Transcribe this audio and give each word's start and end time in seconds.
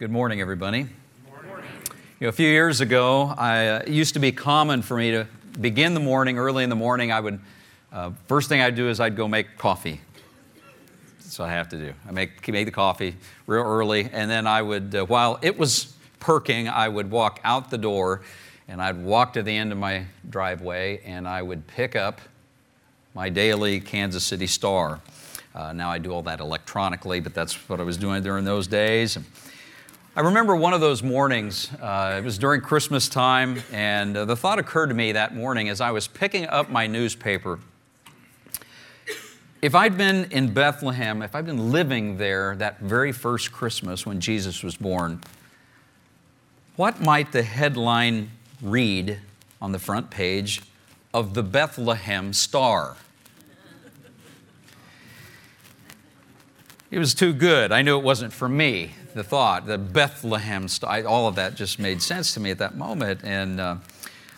Good 0.00 0.10
morning, 0.10 0.40
everybody. 0.40 0.78
You 0.78 0.86
know, 2.20 2.28
a 2.28 2.32
few 2.32 2.48
years 2.48 2.80
ago, 2.80 3.34
I, 3.36 3.68
uh, 3.68 3.78
it 3.80 3.88
used 3.88 4.14
to 4.14 4.18
be 4.18 4.32
common 4.32 4.80
for 4.80 4.96
me 4.96 5.10
to 5.10 5.26
begin 5.60 5.92
the 5.92 6.00
morning 6.00 6.38
early 6.38 6.64
in 6.64 6.70
the 6.70 6.74
morning. 6.74 7.12
I 7.12 7.20
would 7.20 7.38
uh, 7.92 8.12
first 8.26 8.48
thing 8.48 8.62
I'd 8.62 8.76
do 8.76 8.88
is 8.88 8.98
I'd 8.98 9.14
go 9.14 9.28
make 9.28 9.58
coffee. 9.58 10.00
That's 11.18 11.38
what 11.38 11.50
I 11.50 11.52
have 11.52 11.68
to 11.68 11.76
do. 11.76 11.92
I 12.08 12.12
make 12.12 12.48
make 12.48 12.64
the 12.64 12.72
coffee 12.72 13.14
real 13.46 13.62
early, 13.62 14.08
and 14.10 14.30
then 14.30 14.46
I 14.46 14.62
would, 14.62 14.94
uh, 14.94 15.04
while 15.04 15.38
it 15.42 15.58
was 15.58 15.92
perking, 16.18 16.66
I 16.66 16.88
would 16.88 17.10
walk 17.10 17.38
out 17.44 17.68
the 17.70 17.76
door, 17.76 18.22
and 18.68 18.80
I'd 18.80 19.04
walk 19.04 19.34
to 19.34 19.42
the 19.42 19.54
end 19.54 19.70
of 19.70 19.76
my 19.76 20.06
driveway, 20.30 21.02
and 21.04 21.28
I 21.28 21.42
would 21.42 21.66
pick 21.66 21.94
up 21.94 22.22
my 23.12 23.28
daily 23.28 23.80
Kansas 23.80 24.24
City 24.24 24.46
Star. 24.46 24.98
Uh, 25.54 25.74
now 25.74 25.90
I 25.90 25.98
do 25.98 26.10
all 26.10 26.22
that 26.22 26.40
electronically, 26.40 27.20
but 27.20 27.34
that's 27.34 27.68
what 27.68 27.80
I 27.80 27.82
was 27.82 27.98
doing 27.98 28.22
during 28.22 28.46
those 28.46 28.66
days. 28.66 29.18
I 30.16 30.22
remember 30.22 30.56
one 30.56 30.74
of 30.74 30.80
those 30.80 31.04
mornings, 31.04 31.70
uh, 31.80 32.16
it 32.18 32.24
was 32.24 32.36
during 32.36 32.62
Christmas 32.62 33.08
time, 33.08 33.62
and 33.70 34.16
uh, 34.16 34.24
the 34.24 34.34
thought 34.34 34.58
occurred 34.58 34.88
to 34.88 34.94
me 34.94 35.12
that 35.12 35.36
morning 35.36 35.68
as 35.68 35.80
I 35.80 35.92
was 35.92 36.08
picking 36.08 36.48
up 36.48 36.68
my 36.68 36.88
newspaper. 36.88 37.60
If 39.62 39.76
I'd 39.76 39.96
been 39.96 40.24
in 40.32 40.52
Bethlehem, 40.52 41.22
if 41.22 41.36
I'd 41.36 41.46
been 41.46 41.70
living 41.70 42.16
there 42.16 42.56
that 42.56 42.80
very 42.80 43.12
first 43.12 43.52
Christmas 43.52 44.04
when 44.04 44.18
Jesus 44.18 44.64
was 44.64 44.74
born, 44.74 45.20
what 46.74 47.00
might 47.00 47.30
the 47.30 47.44
headline 47.44 48.32
read 48.60 49.20
on 49.62 49.70
the 49.70 49.78
front 49.78 50.10
page 50.10 50.60
of 51.14 51.34
the 51.34 51.44
Bethlehem 51.44 52.32
Star? 52.32 52.96
It 56.90 56.98
was 56.98 57.14
too 57.14 57.32
good. 57.32 57.70
I 57.70 57.82
knew 57.82 57.96
it 57.96 58.02
wasn't 58.02 58.32
for 58.32 58.48
me 58.48 58.90
the 59.14 59.22
thought, 59.22 59.64
the 59.64 59.78
Bethlehem, 59.78 60.66
all 61.06 61.28
of 61.28 61.36
that 61.36 61.54
just 61.54 61.78
made 61.78 62.02
sense 62.02 62.34
to 62.34 62.40
me 62.40 62.50
at 62.50 62.58
that 62.58 62.76
moment. 62.76 63.20
And 63.22 63.60
uh, 63.60 63.76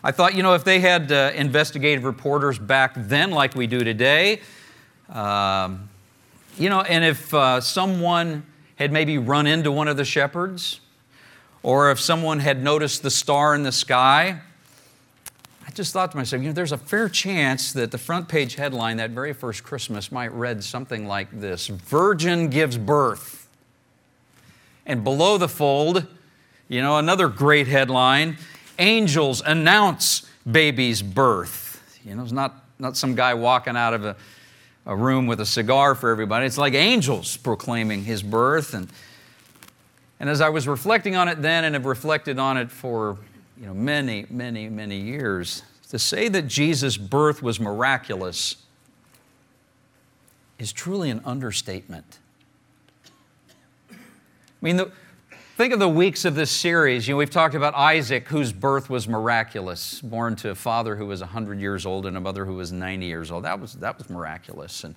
I 0.05 0.13
thought, 0.13 0.35
you 0.35 0.43
know, 0.43 0.53
if 0.53 0.63
they 0.63 0.79
had 0.79 1.11
uh, 1.11 1.33
investigative 1.35 2.05
reporters 2.05 2.59
back 2.59 2.93
then 2.95 3.31
like 3.31 3.55
we 3.55 3.67
do 3.67 3.79
today, 3.79 4.43
um, 5.09 5.89
you 6.59 6.69
know, 6.69 6.83
and 6.83 7.03
if 7.05 7.33
uh, 7.33 7.63
someone 7.63 8.45
had 8.77 8.93
maybe 8.93 9.17
run 9.17 9.47
into 9.47 9.73
one 9.73 9.89
of 9.89 9.97
the 9.97 10.05
shepherds, 10.05 10.81
or 11.63 11.91
if 11.91 11.99
someone 11.99 12.39
had 12.41 12.63
noticed 12.63 13.03
the 13.03 13.11
star 13.11 13.55
in 13.55 13.63
the 13.63 13.73
sky, 13.73 14.41
just 15.73 15.93
thought 15.93 16.11
to 16.13 16.17
myself, 16.17 16.43
you 16.43 16.49
know, 16.49 16.55
there's 16.55 16.73
a 16.73 16.79
fair 16.79 17.09
chance 17.09 17.73
that 17.73 17.91
the 17.91 17.99
front 17.99 18.29
page 18.29 18.55
headline 18.55 18.97
that 18.99 19.11
very 19.11 19.33
first 19.33 19.65
Christmas 19.65 20.13
might 20.13 20.33
read 20.33 20.63
something 20.63 21.07
like 21.07 21.29
this 21.33 21.69
Virgin 21.69 22.49
gives 22.49 22.79
birth. 22.79 23.49
And 24.85 25.05
below 25.05 25.39
the 25.39 25.49
fold, 25.49 26.07
you 26.69 26.83
know, 26.83 26.99
another 26.99 27.29
great 27.29 27.69
headline 27.69 28.37
Angels 28.79 29.43
announce 29.45 30.29
baby's 30.51 31.03
birth. 31.03 32.01
You 32.05 32.15
know, 32.15 32.23
it's 32.23 32.33
not, 32.33 32.65
not 32.79 32.97
some 32.97 33.15
guy 33.15 33.35
walking 33.35 33.77
out 33.77 33.95
of 33.95 34.05
a, 34.05 34.17
a 34.87 34.97
room 34.97 35.27
with 35.27 35.41
a 35.41 35.47
cigar 35.47 35.95
for 35.95 36.11
everybody. 36.11 36.47
It's 36.47 36.59
like 36.59 36.75
angels 36.75 37.37
proclaiming 37.37 38.03
his 38.05 38.23
birth. 38.23 38.75
And, 38.75 38.89
and 40.19 40.29
as 40.29 40.41
I 40.41 40.49
was 40.49 40.67
reflecting 40.67 41.17
on 41.17 41.29
it 41.29 41.43
then 41.43 41.65
and 41.65 41.75
have 41.75 41.87
reflected 41.87 42.39
on 42.39 42.57
it 42.57 42.71
for 42.71 43.19
you 43.63 43.69
know, 43.69 43.75
many, 43.75 44.27
many, 44.29 44.69
many 44.69 44.97
years, 44.97 45.63
to 45.91 45.97
say 45.97 46.27
that 46.27 46.49
Jesus' 46.49 46.97
birth 46.97 47.45
was 47.45 47.61
miraculous 47.61 48.57
is 50.59 50.73
truly 50.73 51.11
an 51.11 51.23
understatement. 51.25 52.19
I 53.93 53.95
mean, 54.61 54.79
the, 54.79 54.91
think 55.57 55.73
of 55.73 55.79
the 55.79 55.89
weeks 55.89 56.25
of 56.25 56.35
this 56.35 56.51
series. 56.51 57.07
You 57.07 57.15
know, 57.15 57.19
we've 57.19 57.31
talked 57.31 57.55
about 57.55 57.77
Isaac, 57.77 58.27
whose 58.27 58.53
birth 58.53 58.91
was 58.91 59.07
miraculous, 59.07 60.01
born 60.01 60.35
to 60.37 60.51
a 60.51 60.57
father 60.57 60.97
who 60.97 61.07
was 61.07 61.21
100 61.21 61.61
years 61.61 61.87
old 61.87 62.05
and 62.05 62.17
a 62.17 62.21
mother 62.21 62.45
who 62.45 62.55
was 62.55 62.73
90 62.73 63.07
years 63.07 63.31
old. 63.31 63.45
That 63.45 63.61
was, 63.61 63.75
that 63.75 63.97
was 63.97 64.11
miraculous. 64.11 64.83
And, 64.83 64.97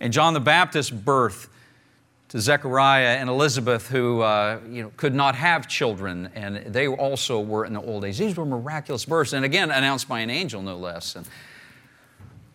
and 0.00 0.10
John 0.10 0.32
the 0.32 0.40
Baptist's 0.40 0.90
birth 0.90 1.50
to 2.28 2.40
Zechariah 2.40 3.18
and 3.18 3.28
Elizabeth, 3.30 3.88
who 3.88 4.20
uh, 4.20 4.58
you 4.68 4.82
know, 4.82 4.92
could 4.96 5.14
not 5.14 5.36
have 5.36 5.68
children, 5.68 6.28
and 6.34 6.56
they 6.72 6.88
also 6.88 7.40
were 7.40 7.64
in 7.64 7.72
the 7.72 7.80
old 7.80 8.04
age. 8.04 8.18
These 8.18 8.36
were 8.36 8.44
miraculous 8.44 9.04
births, 9.04 9.32
and 9.32 9.44
again, 9.44 9.70
announced 9.70 10.08
by 10.08 10.20
an 10.20 10.30
angel, 10.30 10.60
no 10.60 10.76
less. 10.76 11.14
And, 11.14 11.26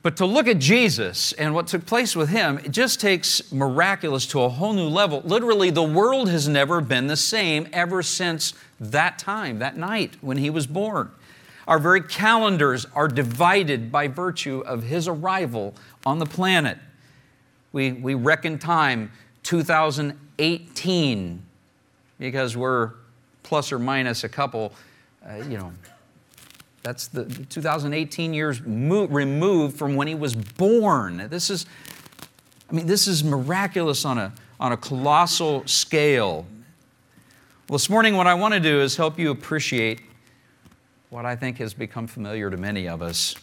but 0.04 0.18
to 0.18 0.26
look 0.26 0.48
at 0.48 0.58
Jesus 0.58 1.32
and 1.34 1.54
what 1.54 1.68
took 1.68 1.86
place 1.86 2.16
with 2.16 2.30
him, 2.30 2.58
it 2.60 2.72
just 2.72 3.00
takes 3.00 3.52
miraculous 3.52 4.26
to 4.28 4.42
a 4.42 4.50
whole 4.50 4.74
new 4.74 4.88
level. 4.88 5.22
Literally, 5.24 5.70
the 5.70 5.84
world 5.84 6.28
has 6.28 6.48
never 6.48 6.82
been 6.82 7.08
the 7.08 7.16
same 7.16 7.68
ever 7.72 8.02
since 8.02 8.54
that 8.80 9.20
time, 9.20 9.60
that 9.60 9.78
night 9.78 10.18
when 10.22 10.38
he 10.38 10.50
was 10.50 10.66
born. 10.66 11.12
Our 11.68 11.78
very 11.78 12.02
calendars 12.02 12.88
are 12.96 13.08
divided 13.08 13.92
by 13.92 14.08
virtue 14.08 14.64
of 14.66 14.84
his 14.84 15.08
arrival 15.08 15.76
on 16.06 16.18
the 16.18 16.26
planet. 16.26 16.80
We, 17.72 17.92
we 17.92 18.16
reckon 18.16 18.58
time 18.58 19.12
2018 19.44 21.42
because 22.20 22.56
we're 22.56 22.92
plus 23.44 23.72
or 23.72 23.80
minus 23.80 24.24
a 24.24 24.30
couple, 24.30 24.74
uh, 25.28 25.36
you 25.50 25.58
know, 25.58 25.74
that's 26.84 27.08
the 27.08 27.26
2018 27.26 28.34
years 28.34 28.62
mo- 28.62 29.06
removed 29.06 29.78
from 29.78 29.96
when 29.96 30.08
he 30.08 30.16
was 30.16 30.36
born. 30.36 31.28
This 31.30 31.50
is, 31.50 31.66
I 32.70 32.74
mean, 32.74 32.88
this 32.88 33.08
is 33.08 33.24
miraculous 33.24 34.06
on 34.06 34.18
a, 34.18 34.34
on 34.60 34.72
a 34.72 34.78
colossal 34.78 35.66
scale. 35.68 36.46
Well, 37.68 37.78
this 37.78 37.90
morning, 37.90 38.16
what 38.16 38.28
I 38.28 38.34
want 38.34 38.54
to 38.54 38.60
do 38.60 38.82
is 38.82 38.96
help 38.96 39.20
you 39.20 39.32
appreciate 39.32 40.02
what 41.10 41.26
I 41.26 41.36
think 41.36 41.58
has 41.58 41.74
become 41.74 42.08
familiar 42.08 42.50
to 42.50 42.58
many 42.58 42.88
of 42.88 43.02
us. 43.02 43.36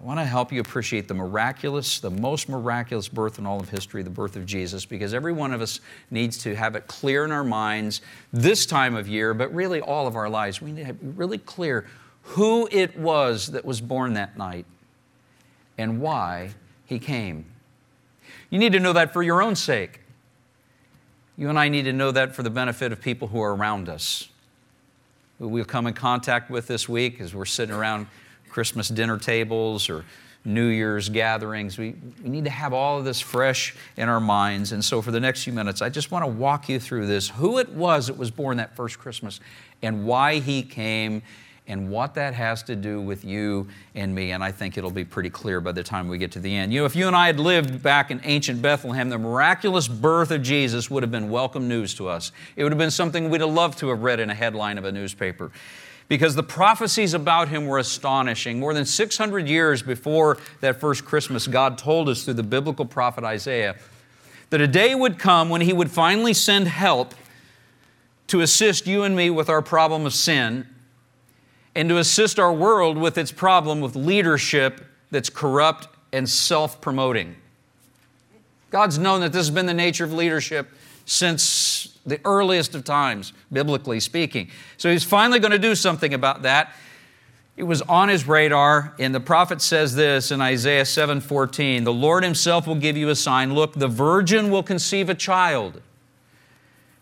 I 0.00 0.04
want 0.04 0.20
to 0.20 0.24
help 0.24 0.52
you 0.52 0.60
appreciate 0.60 1.08
the 1.08 1.14
miraculous, 1.14 2.00
the 2.00 2.10
most 2.10 2.50
miraculous 2.50 3.08
birth 3.08 3.38
in 3.38 3.46
all 3.46 3.58
of 3.58 3.70
history, 3.70 4.02
the 4.02 4.10
birth 4.10 4.36
of 4.36 4.44
Jesus, 4.44 4.84
because 4.84 5.14
every 5.14 5.32
one 5.32 5.54
of 5.54 5.62
us 5.62 5.80
needs 6.10 6.36
to 6.38 6.54
have 6.54 6.76
it 6.76 6.86
clear 6.86 7.24
in 7.24 7.32
our 7.32 7.44
minds 7.44 8.02
this 8.30 8.66
time 8.66 8.94
of 8.94 9.08
year, 9.08 9.32
but 9.32 9.54
really 9.54 9.80
all 9.80 10.06
of 10.06 10.14
our 10.14 10.28
lives. 10.28 10.60
We 10.60 10.72
need 10.72 10.80
to 10.80 10.86
have 10.86 10.98
really 11.00 11.38
clear 11.38 11.86
who 12.22 12.68
it 12.70 12.98
was 12.98 13.46
that 13.48 13.64
was 13.64 13.80
born 13.80 14.12
that 14.14 14.36
night 14.36 14.66
and 15.78 16.00
why 16.00 16.50
he 16.84 16.98
came. 16.98 17.46
You 18.50 18.58
need 18.58 18.72
to 18.72 18.80
know 18.80 18.92
that 18.92 19.14
for 19.14 19.22
your 19.22 19.40
own 19.40 19.56
sake. 19.56 20.00
You 21.38 21.48
and 21.48 21.58
I 21.58 21.68
need 21.68 21.84
to 21.84 21.92
know 21.92 22.10
that 22.10 22.34
for 22.34 22.42
the 22.42 22.50
benefit 22.50 22.92
of 22.92 23.00
people 23.00 23.28
who 23.28 23.40
are 23.40 23.54
around 23.54 23.88
us, 23.88 24.28
who 25.38 25.48
we'll 25.48 25.64
come 25.64 25.86
in 25.86 25.94
contact 25.94 26.50
with 26.50 26.66
this 26.66 26.86
week 26.86 27.18
as 27.20 27.34
we're 27.34 27.44
sitting 27.46 27.74
around 27.74 28.08
Christmas 28.56 28.88
dinner 28.88 29.18
tables 29.18 29.90
or 29.90 30.02
New 30.46 30.68
Year's 30.68 31.10
gatherings. 31.10 31.76
We, 31.76 31.94
we 32.22 32.30
need 32.30 32.44
to 32.44 32.50
have 32.50 32.72
all 32.72 32.98
of 32.98 33.04
this 33.04 33.20
fresh 33.20 33.76
in 33.98 34.08
our 34.08 34.18
minds. 34.18 34.72
And 34.72 34.82
so, 34.82 35.02
for 35.02 35.10
the 35.10 35.20
next 35.20 35.44
few 35.44 35.52
minutes, 35.52 35.82
I 35.82 35.90
just 35.90 36.10
want 36.10 36.24
to 36.24 36.26
walk 36.26 36.70
you 36.70 36.80
through 36.80 37.06
this 37.06 37.28
who 37.28 37.58
it 37.58 37.68
was 37.68 38.06
that 38.06 38.16
was 38.16 38.30
born 38.30 38.56
that 38.56 38.74
first 38.74 38.98
Christmas 38.98 39.40
and 39.82 40.06
why 40.06 40.38
he 40.38 40.62
came 40.62 41.20
and 41.66 41.90
what 41.90 42.14
that 42.14 42.32
has 42.32 42.62
to 42.62 42.74
do 42.74 42.98
with 42.98 43.26
you 43.26 43.68
and 43.94 44.14
me. 44.14 44.30
And 44.30 44.42
I 44.42 44.52
think 44.52 44.78
it'll 44.78 44.90
be 44.90 45.04
pretty 45.04 45.28
clear 45.28 45.60
by 45.60 45.72
the 45.72 45.82
time 45.82 46.08
we 46.08 46.16
get 46.16 46.32
to 46.32 46.40
the 46.40 46.56
end. 46.56 46.72
You 46.72 46.80
know, 46.80 46.86
if 46.86 46.96
you 46.96 47.06
and 47.08 47.14
I 47.14 47.26
had 47.26 47.38
lived 47.38 47.82
back 47.82 48.10
in 48.10 48.22
ancient 48.24 48.62
Bethlehem, 48.62 49.10
the 49.10 49.18
miraculous 49.18 49.86
birth 49.86 50.30
of 50.30 50.40
Jesus 50.40 50.90
would 50.90 51.02
have 51.02 51.12
been 51.12 51.28
welcome 51.28 51.68
news 51.68 51.94
to 51.96 52.08
us. 52.08 52.32
It 52.56 52.62
would 52.62 52.72
have 52.72 52.78
been 52.78 52.90
something 52.90 53.28
we'd 53.28 53.42
have 53.42 53.52
loved 53.52 53.76
to 53.80 53.90
have 53.90 54.02
read 54.02 54.18
in 54.18 54.30
a 54.30 54.34
headline 54.34 54.78
of 54.78 54.86
a 54.86 54.92
newspaper. 54.92 55.52
Because 56.08 56.34
the 56.34 56.42
prophecies 56.42 57.14
about 57.14 57.48
him 57.48 57.66
were 57.66 57.78
astonishing. 57.78 58.60
More 58.60 58.72
than 58.72 58.84
600 58.84 59.48
years 59.48 59.82
before 59.82 60.38
that 60.60 60.80
first 60.80 61.04
Christmas, 61.04 61.46
God 61.46 61.78
told 61.78 62.08
us 62.08 62.24
through 62.24 62.34
the 62.34 62.44
biblical 62.44 62.84
prophet 62.84 63.24
Isaiah 63.24 63.76
that 64.50 64.60
a 64.60 64.68
day 64.68 64.94
would 64.94 65.18
come 65.18 65.48
when 65.48 65.60
he 65.60 65.72
would 65.72 65.90
finally 65.90 66.32
send 66.32 66.68
help 66.68 67.14
to 68.28 68.40
assist 68.40 68.86
you 68.86 69.02
and 69.02 69.16
me 69.16 69.30
with 69.30 69.48
our 69.48 69.62
problem 69.62 70.06
of 70.06 70.14
sin 70.14 70.66
and 71.74 71.88
to 71.88 71.98
assist 71.98 72.38
our 72.38 72.52
world 72.52 72.96
with 72.96 73.18
its 73.18 73.32
problem 73.32 73.80
with 73.80 73.94
leadership 73.94 74.84
that's 75.10 75.28
corrupt 75.28 75.88
and 76.12 76.28
self 76.28 76.80
promoting. 76.80 77.36
God's 78.70 78.98
known 78.98 79.20
that 79.20 79.32
this 79.32 79.46
has 79.46 79.50
been 79.50 79.66
the 79.66 79.74
nature 79.74 80.04
of 80.04 80.12
leadership 80.12 80.68
since 81.04 81.42
the 82.06 82.20
earliest 82.24 82.74
of 82.74 82.84
times, 82.84 83.32
biblically 83.52 84.00
speaking. 84.00 84.48
So 84.76 84.90
he's 84.90 85.04
finally 85.04 85.40
going 85.40 85.52
to 85.52 85.58
do 85.58 85.74
something 85.74 86.14
about 86.14 86.42
that. 86.42 86.72
It 87.56 87.64
was 87.64 87.82
on 87.82 88.08
his 88.08 88.28
radar, 88.28 88.94
and 88.98 89.14
the 89.14 89.20
prophet 89.20 89.62
says 89.62 89.94
this 89.94 90.30
in 90.30 90.40
Isaiah 90.40 90.84
7:14, 90.84 91.84
"The 91.84 91.92
Lord 91.92 92.22
himself 92.22 92.66
will 92.66 92.74
give 92.74 92.96
you 92.96 93.08
a 93.08 93.16
sign. 93.16 93.54
Look, 93.54 93.74
the 93.74 93.88
virgin 93.88 94.50
will 94.50 94.62
conceive 94.62 95.08
a 95.08 95.14
child, 95.14 95.80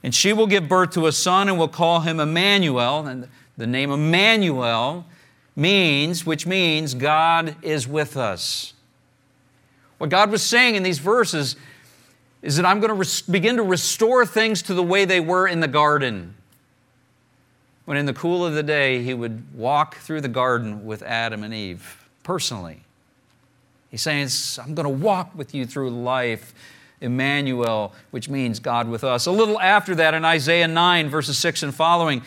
and 0.03 0.15
she 0.15 0.33
will 0.33 0.47
give 0.47 0.69
birth 0.69 0.91
to 0.93 1.07
a 1.07 1.13
son 1.13 1.49
and 1.49 1.59
will 1.59 1.69
call 1.69 2.01
him 2.01 2.21
Emmanuel." 2.21 3.07
And 3.07 3.29
the 3.57 3.67
name 3.67 3.91
Emmanuel 3.91 5.07
means, 5.57 6.25
which 6.25 6.47
means 6.47 6.95
God 6.95 7.57
is 7.61 7.89
with 7.89 8.17
us. 8.17 8.75
What 9.99 10.11
God 10.11 10.31
was 10.31 10.43
saying 10.43 10.77
in 10.77 10.83
these 10.85 10.99
verses 10.99 11.57
is 12.45 12.57
that 12.57 12.67
I'm 12.67 12.79
going 12.79 12.91
to 12.91 12.95
res- 12.95 13.23
begin 13.23 13.57
to 13.57 13.63
restore 13.63 14.27
things 14.27 14.61
to 14.63 14.75
the 14.75 14.83
way 14.83 15.07
they 15.07 15.19
were 15.19 15.49
in 15.49 15.61
the 15.61 15.69
garden. 15.69 16.35
when 17.87 17.97
in 17.97 18.07
the 18.07 18.13
cool 18.13 18.47
of 18.47 18.55
the 18.55 18.63
day 18.63 19.03
he 19.03 19.13
would 19.13 19.55
walk 19.55 19.97
through 19.97 20.21
the 20.21 20.29
garden 20.29 20.87
with 20.87 21.03
Adam 21.03 21.43
and 21.43 21.53
Eve 21.53 22.07
personally. 22.23 22.83
He's 23.91 24.03
saying, 24.03 24.29
I'm 24.63 24.75
going 24.75 24.85
to 24.85 25.05
walk 25.05 25.35
with 25.35 25.55
you 25.55 25.67
through 25.67 25.91
life. 25.91 26.55
Emmanuel, 27.01 27.93
which 28.13 28.31
means 28.31 28.61
God 28.61 28.89
with 28.89 29.05
us. 29.05 29.27
A 29.27 29.31
little 29.31 29.61
after 29.61 29.95
that, 29.97 30.15
in 30.15 30.25
Isaiah 30.25 30.69
9, 30.69 31.11
verses 31.11 31.37
6 31.37 31.65
and 31.65 31.75
following, 31.75 32.23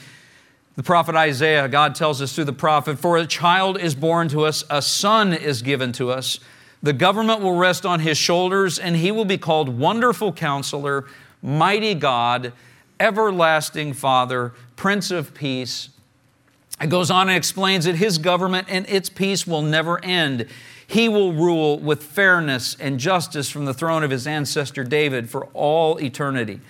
the 0.76 0.84
prophet 0.84 1.16
Isaiah, 1.16 1.68
God 1.68 1.96
tells 1.96 2.22
us 2.22 2.36
through 2.36 2.44
the 2.44 2.54
prophet, 2.54 3.00
For 3.00 3.18
a 3.18 3.26
child 3.26 3.80
is 3.80 3.96
born 3.96 4.28
to 4.30 4.46
us, 4.46 4.64
a 4.70 4.84
son 4.84 5.34
is 5.34 5.64
given 5.64 5.94
to 5.94 6.12
us. 6.12 6.40
The 6.84 6.94
government 6.94 7.42
will 7.42 7.56
rest 7.56 7.86
on 7.86 8.00
his 8.02 8.18
shoulders, 8.18 8.78
and 8.78 8.96
he 8.96 9.12
will 9.12 9.26
be 9.26 9.38
called 9.38 9.80
Wonderful 9.80 10.34
Counselor, 10.34 11.06
Mighty 11.42 11.94
God, 11.94 12.54
Everlasting 13.00 13.94
Father, 13.94 14.54
Prince 14.76 15.12
of 15.12 15.34
Peace. 15.34 15.90
It 16.80 16.90
goes 16.90 17.10
on 17.10 17.30
and 17.30 17.38
explains 17.38 17.86
that 17.86 17.96
his 17.96 18.20
government 18.20 18.68
and 18.70 18.88
its 18.88 19.10
peace 19.10 19.48
will 19.48 19.64
never 19.64 20.04
end. 20.04 20.48
He 20.86 21.10
will 21.10 21.34
rule 21.34 21.80
with 21.80 22.04
fairness 22.04 22.78
and 22.80 23.00
justice 23.00 23.50
from 23.50 23.66
the 23.66 23.74
throne 23.74 24.04
of 24.04 24.12
his 24.12 24.28
ancestor 24.28 24.84
David 24.84 25.30
for 25.30 25.48
all 25.54 25.98
eternity. 25.98 26.62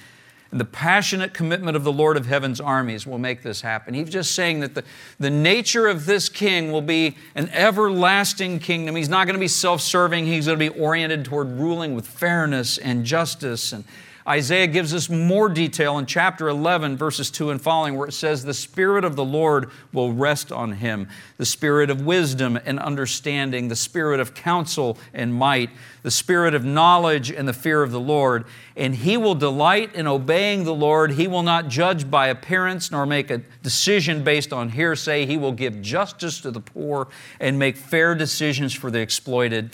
And 0.51 0.59
the 0.59 0.65
passionate 0.65 1.33
commitment 1.33 1.75
of 1.75 1.83
the 1.83 1.91
Lord 1.91 2.15
of 2.17 2.25
heaven's 2.25 2.61
armies 2.61 3.05
will 3.05 3.17
make 3.17 3.43
this 3.43 3.61
happen. 3.61 3.93
He's 3.93 4.09
just 4.09 4.33
saying 4.33 4.61
that 4.61 4.75
the, 4.75 4.83
the 5.19 5.29
nature 5.29 5.87
of 5.87 6.05
this 6.05 6.29
king 6.29 6.71
will 6.71 6.81
be 6.81 7.17
an 7.35 7.49
everlasting 7.49 8.59
kingdom. 8.59 8.95
He's 8.95 9.09
not 9.09 9.25
going 9.25 9.35
to 9.35 9.39
be 9.39 9.47
self 9.47 9.81
serving, 9.81 10.25
he's 10.25 10.45
going 10.45 10.59
to 10.59 10.71
be 10.71 10.79
oriented 10.79 11.25
toward 11.25 11.51
ruling 11.51 11.95
with 11.95 12.07
fairness 12.07 12.77
and 12.77 13.03
justice 13.05 13.73
and 13.73 13.83
Isaiah 14.27 14.67
gives 14.67 14.93
us 14.93 15.09
more 15.09 15.47
detail 15.47 15.97
in 15.97 16.05
chapter 16.05 16.49
11, 16.49 16.97
verses 16.97 17.31
2 17.31 17.49
and 17.49 17.61
following, 17.61 17.95
where 17.95 18.09
it 18.09 18.13
says, 18.13 18.43
The 18.43 18.53
Spirit 18.53 19.05
of 19.05 19.15
the 19.15 19.23
Lord 19.23 19.69
will 19.93 20.11
rest 20.11 20.51
on 20.51 20.73
him, 20.73 21.07
the 21.37 21.45
Spirit 21.45 21.89
of 21.89 22.05
wisdom 22.05 22.59
and 22.65 22.77
understanding, 22.77 23.69
the 23.69 23.75
Spirit 23.75 24.19
of 24.19 24.33
counsel 24.33 24.97
and 25.13 25.33
might, 25.33 25.69
the 26.03 26.11
Spirit 26.11 26.53
of 26.53 26.65
knowledge 26.65 27.31
and 27.31 27.47
the 27.47 27.53
fear 27.53 27.81
of 27.81 27.91
the 27.91 28.01
Lord. 28.01 28.43
And 28.75 28.95
he 28.95 29.15
will 29.15 29.35
delight 29.35 29.95
in 29.95 30.07
obeying 30.07 30.65
the 30.65 30.75
Lord. 30.75 31.11
He 31.11 31.27
will 31.27 31.43
not 31.43 31.69
judge 31.69 32.11
by 32.11 32.27
appearance 32.27 32.91
nor 32.91 33.05
make 33.05 33.31
a 33.31 33.43
decision 33.63 34.25
based 34.25 34.51
on 34.51 34.69
hearsay. 34.69 35.25
He 35.25 35.37
will 35.37 35.53
give 35.53 35.81
justice 35.81 36.41
to 36.41 36.51
the 36.51 36.59
poor 36.59 37.07
and 37.39 37.57
make 37.57 37.77
fair 37.77 38.13
decisions 38.13 38.73
for 38.73 38.91
the 38.91 38.99
exploited. 38.99 39.71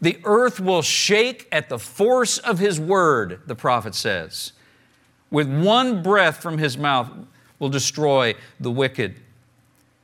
The 0.00 0.18
earth 0.24 0.60
will 0.60 0.82
shake 0.82 1.46
at 1.52 1.68
the 1.68 1.78
force 1.78 2.38
of 2.38 2.58
his 2.58 2.80
word, 2.80 3.40
the 3.46 3.54
prophet 3.54 3.94
says. 3.94 4.52
With 5.30 5.48
one 5.48 6.02
breath 6.02 6.42
from 6.42 6.58
his 6.58 6.78
mouth 6.78 7.10
will 7.58 7.68
destroy 7.68 8.34
the 8.58 8.70
wicked. 8.70 9.16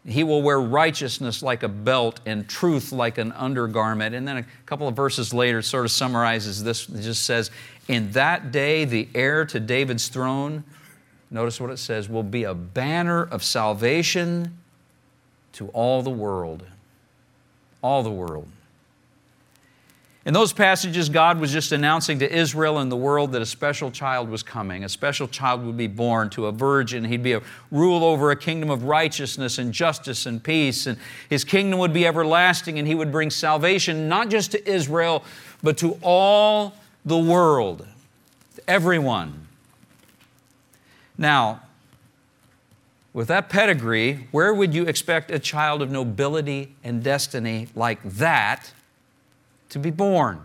He 0.06 0.22
will 0.22 0.40
wear 0.40 0.60
righteousness 0.60 1.43
like 1.43 1.64
a 1.64 1.69
belt 1.69 2.20
and 2.26 2.48
truth 2.48 2.93
like 2.93 3.19
an 3.19 3.32
undergarment. 3.32 4.14
And 4.14 4.28
then 4.28 4.37
a 4.37 4.44
couple 4.64 4.87
of 4.87 4.94
verses 4.94 5.34
later 5.34 5.62
sort 5.62 5.84
of 5.84 5.90
summarizes 5.90 6.62
this. 6.62 6.88
It 6.88 7.00
just 7.00 7.25
says, 7.25 7.50
In 7.88 8.12
that 8.12 8.52
day, 8.52 8.84
the 8.84 9.08
heir 9.14 9.44
to 9.46 9.58
David's 9.58 10.06
throne, 10.06 10.62
notice 11.28 11.60
what 11.60 11.70
it 11.70 11.78
says, 11.78 12.08
will 12.08 12.22
be 12.22 12.44
a 12.44 12.54
banner 12.54 13.25
of 13.25 13.42
salvation 13.42 14.58
to 15.54 15.69
all 15.69 16.02
the 16.02 16.10
world. 16.10 16.64
All 17.82 18.04
the 18.04 18.10
world. 18.10 18.46
In 20.26 20.34
those 20.34 20.52
passages, 20.52 21.08
God 21.08 21.38
was 21.38 21.52
just 21.52 21.70
announcing 21.70 22.19
to 22.19 22.31
Israel 22.31 22.78
and 22.78 22.90
the 22.90 22.96
world 22.96 23.31
that 23.31 23.43
a 23.43 23.46
special 23.46 23.93
child 23.93 24.28
was 24.28 24.43
coming. 24.43 24.82
A 24.82 24.88
special 24.88 25.28
child 25.28 25.64
would 25.64 25.76
be 25.76 25.87
born 25.87 26.31
to 26.31 26.46
a 26.46 26.52
virgin. 26.52 27.05
He'd 27.05 27.23
be 27.23 27.34
a 27.34 27.43
rule 27.70 28.02
over 28.02 28.32
a 28.32 28.37
kingdom 28.37 28.69
of 28.69 28.82
righteousness 28.82 29.58
and 29.58 29.73
justice 29.73 30.26
and 30.26 30.43
peace. 30.43 30.87
And 30.87 30.99
his 31.31 31.44
kingdom 31.44 31.78
would 31.78 31.93
be 31.93 32.08
everlasting, 32.08 32.76
and 32.76 32.88
he 32.88 32.96
would 32.96 33.12
bring 33.12 33.31
salvation 33.31 34.08
not 34.08 34.28
just 34.28 34.50
to 34.50 34.69
Israel, 34.69 35.23
but 35.62 35.78
to 35.78 35.96
all 36.02 36.75
the 37.05 37.17
world, 37.17 37.87
everyone. 38.67 39.46
Now, 41.17 41.62
with 43.12 43.28
that 43.28 43.49
pedigree, 43.49 44.26
where 44.32 44.52
would 44.52 44.75
you 44.75 44.87
expect 44.87 45.31
a 45.31 45.38
child 45.38 45.82
of 45.82 45.90
nobility 45.93 46.75
and 46.82 47.00
destiny 47.00 47.69
like 47.76 48.02
that? 48.02 48.73
To 49.70 49.78
be 49.78 49.90
born. 49.90 50.42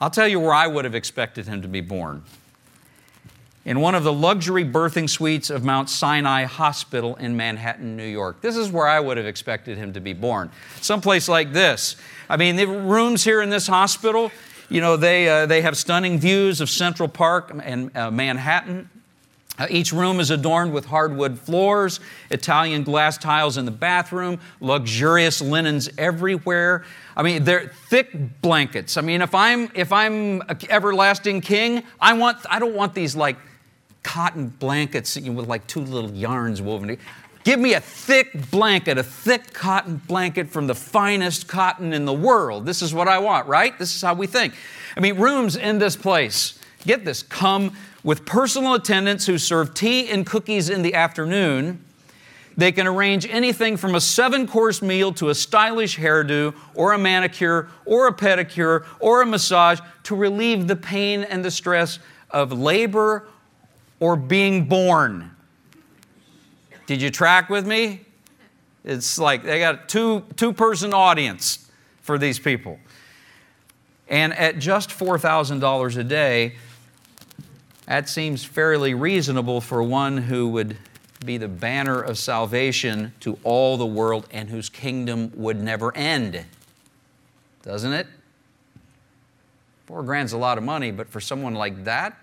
I'll 0.00 0.10
tell 0.10 0.28
you 0.28 0.40
where 0.40 0.52
I 0.52 0.66
would 0.66 0.84
have 0.84 0.94
expected 0.94 1.46
him 1.46 1.62
to 1.62 1.68
be 1.68 1.80
born. 1.80 2.22
In 3.64 3.80
one 3.80 3.94
of 3.94 4.04
the 4.04 4.12
luxury 4.12 4.64
birthing 4.64 5.10
suites 5.10 5.50
of 5.50 5.64
Mount 5.64 5.90
Sinai 5.90 6.44
Hospital 6.44 7.16
in 7.16 7.36
Manhattan, 7.36 7.96
New 7.96 8.06
York. 8.06 8.40
This 8.40 8.56
is 8.56 8.70
where 8.70 8.86
I 8.86 9.00
would 9.00 9.16
have 9.16 9.26
expected 9.26 9.76
him 9.76 9.92
to 9.94 10.00
be 10.00 10.12
born. 10.12 10.50
Someplace 10.80 11.28
like 11.28 11.52
this. 11.52 11.96
I 12.28 12.36
mean, 12.36 12.56
the 12.56 12.66
rooms 12.66 13.24
here 13.24 13.42
in 13.42 13.50
this 13.50 13.66
hospital, 13.66 14.30
you 14.68 14.80
know, 14.80 14.96
they, 14.96 15.28
uh, 15.28 15.46
they 15.46 15.62
have 15.62 15.76
stunning 15.76 16.20
views 16.20 16.60
of 16.60 16.70
Central 16.70 17.08
Park 17.08 17.50
and 17.64 17.96
uh, 17.96 18.10
Manhattan. 18.10 18.88
Uh, 19.58 19.66
each 19.70 19.92
room 19.92 20.20
is 20.20 20.30
adorned 20.30 20.72
with 20.72 20.84
hardwood 20.84 21.38
floors, 21.38 22.00
Italian 22.30 22.82
glass 22.82 23.16
tiles 23.16 23.56
in 23.56 23.64
the 23.64 23.70
bathroom, 23.70 24.38
luxurious 24.60 25.40
linens 25.40 25.88
everywhere. 25.96 26.84
I 27.16 27.22
mean, 27.22 27.44
they're 27.44 27.68
thick 27.88 28.40
blankets. 28.42 28.96
I 28.96 29.00
mean, 29.00 29.22
if 29.22 29.34
I'm 29.34 29.70
if 29.74 29.92
I'm 29.92 30.42
everlasting 30.68 31.40
king, 31.40 31.82
I 32.00 32.12
want 32.12 32.38
I 32.50 32.58
don't 32.58 32.74
want 32.74 32.94
these 32.94 33.16
like 33.16 33.36
cotton 34.02 34.48
blankets 34.48 35.16
with 35.16 35.48
like 35.48 35.66
two 35.66 35.80
little 35.80 36.12
yarns 36.12 36.60
woven. 36.60 36.98
Give 37.46 37.60
me 37.60 37.74
a 37.74 37.80
thick 37.80 38.50
blanket, 38.50 38.98
a 38.98 39.04
thick 39.04 39.52
cotton 39.52 40.02
blanket 40.08 40.48
from 40.48 40.66
the 40.66 40.74
finest 40.74 41.46
cotton 41.46 41.92
in 41.92 42.04
the 42.04 42.12
world. 42.12 42.66
This 42.66 42.82
is 42.82 42.92
what 42.92 43.06
I 43.06 43.18
want, 43.20 43.46
right? 43.46 43.78
This 43.78 43.94
is 43.94 44.02
how 44.02 44.14
we 44.14 44.26
think. 44.26 44.54
I 44.96 45.00
mean, 45.00 45.16
rooms 45.16 45.54
in 45.54 45.78
this 45.78 45.94
place, 45.94 46.58
get 46.84 47.04
this, 47.04 47.22
come 47.22 47.76
with 48.06 48.24
personal 48.24 48.74
attendants 48.74 49.26
who 49.26 49.36
serve 49.36 49.74
tea 49.74 50.08
and 50.08 50.24
cookies 50.24 50.70
in 50.70 50.82
the 50.82 50.94
afternoon. 50.94 51.84
They 52.56 52.70
can 52.70 52.86
arrange 52.86 53.26
anything 53.26 53.76
from 53.76 53.96
a 53.96 54.00
seven 54.00 54.46
course 54.46 54.80
meal 54.80 55.12
to 55.14 55.30
a 55.30 55.34
stylish 55.34 55.98
hairdo, 55.98 56.54
or 56.76 56.92
a 56.92 56.98
manicure, 56.98 57.68
or 57.84 58.06
a 58.06 58.12
pedicure, 58.12 58.86
or 59.00 59.22
a 59.22 59.26
massage 59.26 59.80
to 60.04 60.14
relieve 60.14 60.68
the 60.68 60.76
pain 60.76 61.24
and 61.24 61.44
the 61.44 61.50
stress 61.50 61.98
of 62.30 62.52
labor 62.52 63.26
or 63.98 64.14
being 64.14 64.68
born. 64.68 65.32
Did 66.86 67.02
you 67.02 67.10
track 67.10 67.50
with 67.50 67.66
me? 67.66 68.02
It's 68.84 69.18
like 69.18 69.42
they 69.42 69.58
got 69.58 69.74
a 69.74 69.86
two, 69.88 70.22
two 70.36 70.52
person 70.52 70.94
audience 70.94 71.68
for 72.02 72.18
these 72.18 72.38
people. 72.38 72.78
And 74.08 74.32
at 74.34 74.60
just 74.60 74.90
$4,000 74.90 75.96
a 75.96 76.04
day, 76.04 76.54
that 77.86 78.08
seems 78.08 78.44
fairly 78.44 78.94
reasonable 78.94 79.60
for 79.60 79.82
one 79.82 80.18
who 80.18 80.48
would 80.48 80.76
be 81.24 81.38
the 81.38 81.48
banner 81.48 82.00
of 82.00 82.18
salvation 82.18 83.12
to 83.20 83.38
all 83.42 83.76
the 83.76 83.86
world 83.86 84.26
and 84.30 84.50
whose 84.50 84.68
kingdom 84.68 85.32
would 85.34 85.60
never 85.60 85.96
end. 85.96 86.44
Doesn't 87.62 87.92
it? 87.92 88.06
Four 89.86 90.02
grand's 90.02 90.32
a 90.32 90.38
lot 90.38 90.58
of 90.58 90.64
money, 90.64 90.90
but 90.90 91.08
for 91.08 91.20
someone 91.20 91.54
like 91.54 91.84
that? 91.84 92.18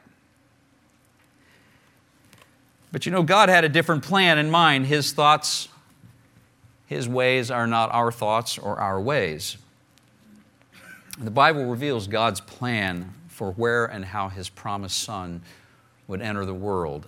But 2.91 3.05
you 3.05 3.11
know, 3.11 3.23
God 3.23 3.49
had 3.49 3.63
a 3.63 3.69
different 3.69 4.03
plan 4.03 4.37
in 4.37 4.51
mind. 4.51 4.85
His 4.85 5.13
thoughts, 5.13 5.69
His 6.85 7.07
ways 7.07 7.49
are 7.49 7.65
not 7.65 7.91
our 7.91 8.11
thoughts 8.11 8.57
or 8.57 8.79
our 8.79 9.01
ways. 9.01 9.57
The 11.17 11.31
Bible 11.31 11.65
reveals 11.65 12.07
God's 12.07 12.41
plan 12.41 13.13
for 13.33 13.51
where 13.51 13.85
and 13.85 14.05
how 14.05 14.29
his 14.29 14.47
promised 14.47 14.99
son 14.99 15.41
would 16.07 16.21
enter 16.21 16.45
the 16.45 16.53
world. 16.53 17.07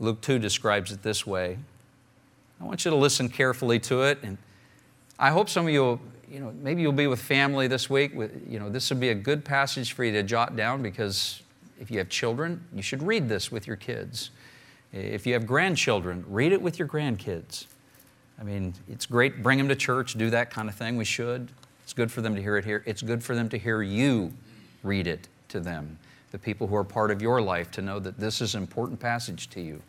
Luke 0.00 0.20
2 0.20 0.38
describes 0.38 0.90
it 0.92 1.02
this 1.02 1.26
way. 1.26 1.58
I 2.60 2.64
want 2.64 2.84
you 2.84 2.90
to 2.90 2.96
listen 2.96 3.28
carefully 3.28 3.78
to 3.80 4.02
it, 4.02 4.18
and 4.22 4.38
I 5.18 5.30
hope 5.30 5.48
some 5.48 5.66
of 5.66 5.72
you, 5.72 6.00
you 6.30 6.40
know, 6.40 6.52
maybe 6.62 6.82
you'll 6.82 6.92
be 6.92 7.06
with 7.06 7.20
family 7.20 7.68
this 7.68 7.90
week. 7.90 8.12
You 8.48 8.58
know, 8.58 8.70
this 8.70 8.88
would 8.90 9.00
be 9.00 9.10
a 9.10 9.14
good 9.14 9.44
passage 9.44 9.92
for 9.92 10.04
you 10.04 10.12
to 10.12 10.22
jot 10.22 10.56
down 10.56 10.82
because 10.82 11.42
if 11.80 11.90
you 11.90 11.98
have 11.98 12.08
children, 12.08 12.64
you 12.74 12.82
should 12.82 13.02
read 13.02 13.28
this 13.28 13.52
with 13.52 13.66
your 13.66 13.76
kids. 13.76 14.30
If 14.92 15.26
you 15.26 15.34
have 15.34 15.46
grandchildren, 15.46 16.24
read 16.28 16.52
it 16.52 16.62
with 16.62 16.78
your 16.78 16.88
grandkids. 16.88 17.66
I 18.40 18.44
mean, 18.44 18.72
it's 18.88 19.04
great. 19.04 19.42
Bring 19.42 19.58
them 19.58 19.68
to 19.68 19.76
church, 19.76 20.14
do 20.14 20.30
that 20.30 20.50
kind 20.50 20.68
of 20.68 20.74
thing. 20.74 20.96
We 20.96 21.04
should. 21.04 21.50
It's 21.88 21.94
good 21.94 22.12
for 22.12 22.20
them 22.20 22.36
to 22.36 22.42
hear 22.42 22.58
it 22.58 22.66
here. 22.66 22.82
It's 22.84 23.00
good 23.00 23.24
for 23.24 23.34
them 23.34 23.48
to 23.48 23.56
hear 23.56 23.80
you 23.80 24.34
read 24.82 25.06
it 25.06 25.26
to 25.48 25.58
them, 25.58 25.98
the 26.32 26.38
people 26.38 26.66
who 26.66 26.76
are 26.76 26.84
part 26.84 27.10
of 27.10 27.22
your 27.22 27.40
life, 27.40 27.70
to 27.70 27.80
know 27.80 27.98
that 27.98 28.20
this 28.20 28.42
is 28.42 28.54
an 28.54 28.60
important 28.60 29.00
passage 29.00 29.48
to 29.48 29.62
you. 29.62 29.80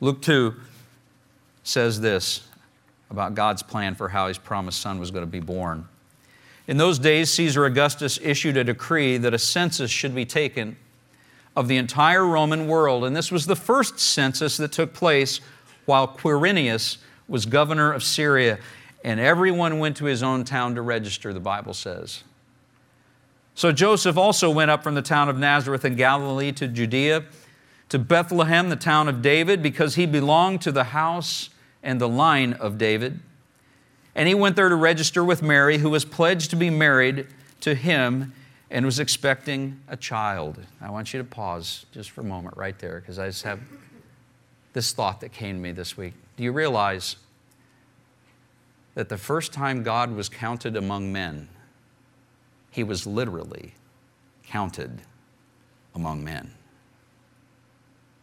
Luke 0.00 0.22
2 0.22 0.54
says 1.64 2.00
this 2.00 2.48
about 3.10 3.34
God's 3.34 3.62
plan 3.62 3.94
for 3.94 4.08
how 4.08 4.28
his 4.28 4.38
promised 4.38 4.80
son 4.80 4.98
was 4.98 5.10
going 5.10 5.20
to 5.22 5.30
be 5.30 5.38
born. 5.38 5.86
In 6.66 6.78
those 6.78 6.98
days, 6.98 7.30
Caesar 7.34 7.66
Augustus 7.66 8.18
issued 8.22 8.56
a 8.56 8.64
decree 8.64 9.18
that 9.18 9.34
a 9.34 9.38
census 9.38 9.90
should 9.90 10.14
be 10.14 10.24
taken 10.24 10.78
of 11.54 11.68
the 11.68 11.76
entire 11.76 12.24
Roman 12.24 12.66
world. 12.66 13.04
And 13.04 13.14
this 13.14 13.30
was 13.30 13.44
the 13.44 13.54
first 13.54 13.98
census 13.98 14.56
that 14.56 14.72
took 14.72 14.94
place 14.94 15.42
while 15.84 16.08
Quirinius 16.08 16.96
was 17.28 17.44
governor 17.44 17.92
of 17.92 18.02
Syria. 18.02 18.58
And 19.02 19.18
everyone 19.18 19.78
went 19.78 19.96
to 19.98 20.04
his 20.04 20.22
own 20.22 20.44
town 20.44 20.74
to 20.74 20.82
register, 20.82 21.32
the 21.32 21.40
Bible 21.40 21.74
says. 21.74 22.22
So 23.54 23.72
Joseph 23.72 24.16
also 24.16 24.50
went 24.50 24.70
up 24.70 24.82
from 24.82 24.94
the 24.94 25.02
town 25.02 25.28
of 25.28 25.38
Nazareth 25.38 25.84
in 25.84 25.96
Galilee 25.96 26.52
to 26.52 26.68
Judea, 26.68 27.24
to 27.88 27.98
Bethlehem, 27.98 28.68
the 28.68 28.76
town 28.76 29.08
of 29.08 29.22
David, 29.22 29.62
because 29.62 29.96
he 29.96 30.06
belonged 30.06 30.62
to 30.62 30.72
the 30.72 30.84
house 30.84 31.50
and 31.82 32.00
the 32.00 32.08
line 32.08 32.52
of 32.54 32.78
David. 32.78 33.20
And 34.14 34.28
he 34.28 34.34
went 34.34 34.56
there 34.56 34.68
to 34.68 34.74
register 34.74 35.24
with 35.24 35.42
Mary, 35.42 35.78
who 35.78 35.90
was 35.90 36.04
pledged 36.04 36.50
to 36.50 36.56
be 36.56 36.70
married 36.70 37.26
to 37.60 37.74
him 37.74 38.32
and 38.70 38.84
was 38.84 39.00
expecting 39.00 39.80
a 39.88 39.96
child. 39.96 40.58
I 40.80 40.90
want 40.90 41.12
you 41.12 41.18
to 41.18 41.24
pause 41.24 41.86
just 41.92 42.10
for 42.10 42.20
a 42.20 42.24
moment 42.24 42.56
right 42.56 42.78
there 42.78 43.00
because 43.00 43.18
I 43.18 43.26
just 43.26 43.42
have 43.42 43.60
this 44.72 44.92
thought 44.92 45.20
that 45.20 45.32
came 45.32 45.56
to 45.56 45.60
me 45.60 45.72
this 45.72 45.96
week. 45.96 46.14
Do 46.36 46.44
you 46.44 46.52
realize 46.52 47.16
that 48.94 49.08
the 49.08 49.18
first 49.18 49.52
time 49.52 49.82
God 49.82 50.12
was 50.12 50.28
counted 50.28 50.76
among 50.76 51.12
men, 51.12 51.48
he 52.70 52.82
was 52.84 53.06
literally 53.06 53.74
counted 54.44 55.02
among 55.94 56.24
men? 56.24 56.52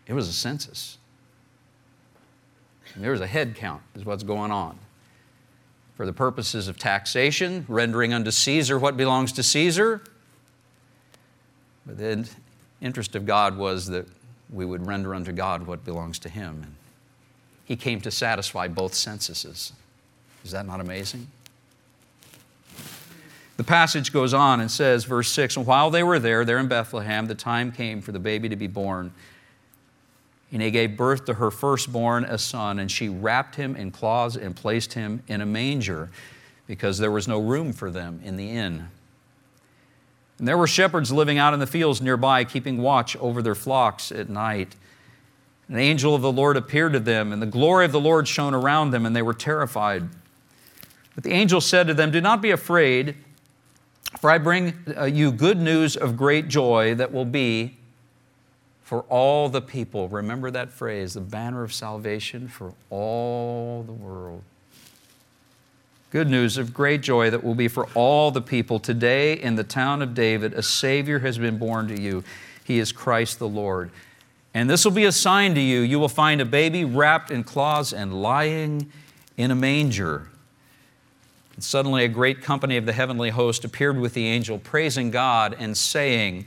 It 0.08 0.14
was 0.14 0.28
a 0.28 0.34
census. 0.34 0.98
There 2.96 3.12
was 3.12 3.22
a 3.22 3.28
head 3.28 3.56
count, 3.56 3.82
is 3.96 4.06
what's 4.06 4.24
going 4.24 4.52
on. 4.52 4.78
For 5.96 6.06
the 6.06 6.14
purposes 6.14 6.68
of 6.68 6.78
taxation, 6.78 7.66
rendering 7.68 8.14
unto 8.14 8.32
Caesar 8.32 8.80
what 8.80 8.96
belongs 8.96 9.32
to 9.34 9.44
Caesar. 9.44 10.02
But 11.86 11.98
the 11.98 12.30
interest 12.82 13.16
of 13.16 13.26
God 13.26 13.58
was 13.58 13.88
that 13.88 14.08
we 14.50 14.66
would 14.66 14.86
render 14.86 15.14
unto 15.14 15.32
God 15.32 15.68
what 15.68 15.84
belongs 15.84 16.20
to 16.20 16.30
Him. 16.30 16.62
And 16.64 16.76
He 17.66 17.76
came 17.76 18.00
to 18.02 18.12
satisfy 18.12 18.68
both 18.68 18.94
censuses. 18.94 19.74
Is 20.48 20.54
that 20.54 20.66
not 20.66 20.80
amazing? 20.80 21.28
The 23.58 23.66
passage 23.66 24.14
goes 24.14 24.34
on 24.34 24.62
and 24.62 24.72
says, 24.72 25.04
verse 25.04 25.28
6 25.28 25.58
And 25.58 25.66
while 25.66 25.90
they 25.90 26.04
were 26.04 26.20
there, 26.20 26.46
there 26.46 26.58
in 26.58 26.70
Bethlehem, 26.70 27.26
the 27.26 27.36
time 27.36 27.70
came 27.70 28.02
for 28.02 28.14
the 28.14 28.20
baby 28.20 28.48
to 28.48 28.56
be 28.56 28.68
born. 28.68 29.12
And 30.54 30.62
he 30.62 30.72
gave 30.72 30.96
birth 30.96 31.26
to 31.26 31.34
her 31.34 31.52
firstborn, 31.52 32.24
a 32.24 32.38
son, 32.38 32.80
and 32.80 32.90
she 32.90 33.10
wrapped 33.10 33.56
him 33.56 33.76
in 33.76 33.92
cloths 33.92 34.38
and 34.38 34.56
placed 34.56 34.94
him 34.94 35.22
in 35.28 35.42
a 35.42 35.46
manger 35.46 36.10
because 36.66 36.98
there 36.98 37.12
was 37.12 37.28
no 37.28 37.42
room 37.42 37.74
for 37.74 37.92
them 37.92 38.22
in 38.24 38.38
the 38.38 38.50
inn. 38.50 38.88
And 40.40 40.48
there 40.48 40.58
were 40.58 40.66
shepherds 40.66 41.12
living 41.12 41.38
out 41.38 41.54
in 41.54 41.60
the 41.60 41.68
fields 41.68 42.02
nearby, 42.02 42.46
keeping 42.46 42.78
watch 42.78 43.18
over 43.18 43.42
their 43.42 43.54
flocks 43.54 44.14
at 44.14 44.30
night. 44.30 44.78
An 45.68 45.78
angel 45.78 46.16
of 46.16 46.22
the 46.22 46.32
Lord 46.32 46.56
appeared 46.56 46.94
to 46.94 47.00
them, 47.02 47.34
and 47.34 47.42
the 47.42 47.48
glory 47.48 47.84
of 47.84 47.92
the 47.92 48.00
Lord 48.00 48.26
shone 48.26 48.54
around 48.54 48.92
them, 48.92 49.06
and 49.06 49.14
they 49.14 49.22
were 49.22 49.34
terrified. 49.34 50.08
But 51.18 51.24
the 51.24 51.34
angel 51.34 51.62
said 51.62 51.88
to 51.88 51.96
them, 51.96 52.12
Do 52.12 52.22
not 52.22 52.44
be 52.44 52.52
afraid, 52.52 53.16
for 54.20 54.30
I 54.30 54.38
bring 54.38 54.76
uh, 54.96 55.06
you 55.06 55.32
good 55.32 55.60
news 55.60 55.98
of 55.98 56.16
great 56.16 56.48
joy 56.48 56.94
that 56.94 57.12
will 57.12 57.26
be 57.26 57.76
for 58.84 59.02
all 59.10 59.50
the 59.50 59.60
people. 59.60 60.08
Remember 60.10 60.52
that 60.52 60.70
phrase, 60.70 61.16
the 61.16 61.22
banner 61.22 61.64
of 61.64 61.74
salvation 61.74 62.48
for 62.48 62.72
all 62.92 63.82
the 63.82 63.94
world. 63.94 64.44
Good 66.12 66.30
news 66.30 66.56
of 66.56 66.72
great 66.72 67.02
joy 67.02 67.32
that 67.32 67.44
will 67.44 67.56
be 67.56 67.68
for 67.68 67.88
all 67.96 68.30
the 68.30 68.40
people. 68.40 68.80
Today, 68.80 69.34
in 69.34 69.56
the 69.56 69.64
town 69.64 70.04
of 70.04 70.14
David, 70.14 70.54
a 70.54 70.62
Savior 70.62 71.18
has 71.18 71.40
been 71.40 71.58
born 71.58 71.88
to 71.88 72.00
you. 72.00 72.24
He 72.64 72.78
is 72.78 72.92
Christ 72.92 73.40
the 73.40 73.48
Lord. 73.48 73.90
And 74.54 74.70
this 74.70 74.86
will 74.86 74.92
be 74.92 75.06
a 75.06 75.12
sign 75.12 75.56
to 75.56 75.62
you. 75.62 75.80
You 75.80 75.98
will 75.98 76.10
find 76.10 76.42
a 76.42 76.46
baby 76.46 76.86
wrapped 76.86 77.32
in 77.32 77.44
cloths 77.44 77.92
and 77.92 78.22
lying 78.22 78.92
in 79.36 79.50
a 79.50 79.56
manger. 79.56 80.30
And 81.58 81.64
suddenly, 81.64 82.06
a 82.06 82.08
great 82.08 82.44
company 82.44 82.78
of 82.78 82.86
the 82.86 82.94
heavenly 82.94 83.32
host 83.32 83.66
appeared 83.66 84.00
with 84.00 84.14
the 84.14 84.28
angel, 84.28 84.60
praising 84.60 85.10
God 85.10 85.56
and 85.58 85.76
saying, 85.76 86.46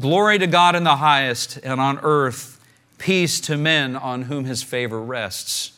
Glory 0.00 0.38
to 0.38 0.46
God 0.46 0.76
in 0.76 0.84
the 0.84 0.96
highest, 0.96 1.58
and 1.64 1.80
on 1.80 1.98
earth, 2.04 2.64
peace 2.98 3.40
to 3.40 3.56
men 3.56 3.96
on 3.96 4.22
whom 4.22 4.44
his 4.44 4.62
favor 4.62 5.02
rests. 5.02 5.72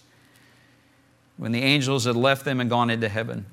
When 1.39 1.53
the 1.53 1.63
angels 1.63 2.05
had 2.05 2.17
left 2.17 2.45
them 2.45 2.61
and 2.61 2.69
gone 2.69 2.91
into 2.91 3.09
heaven, 3.09 3.47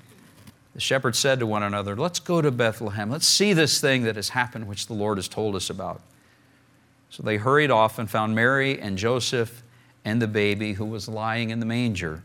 the 0.73 0.81
shepherds 0.81 1.17
said 1.17 1.39
to 1.39 1.47
one 1.47 1.63
another, 1.63 1.95
Let's 1.95 2.19
go 2.19 2.41
to 2.41 2.51
Bethlehem. 2.51 3.09
Let's 3.09 3.25
see 3.25 3.53
this 3.53 3.79
thing 3.79 4.03
that 4.03 4.17
has 4.17 4.29
happened, 4.29 4.67
which 4.67 4.87
the 4.87 4.93
Lord 4.93 5.17
has 5.17 5.29
told 5.29 5.55
us 5.55 5.69
about. 5.69 6.01
So 7.09 7.23
they 7.23 7.37
hurried 7.37 7.71
off 7.71 7.97
and 7.97 8.11
found 8.11 8.35
Mary 8.35 8.77
and 8.77 8.97
Joseph 8.97 9.63
and 10.03 10.21
the 10.21 10.27
baby 10.27 10.73
who 10.73 10.85
was 10.85 11.07
lying 11.07 11.49
in 11.49 11.61
the 11.61 11.65
manger. 11.65 12.23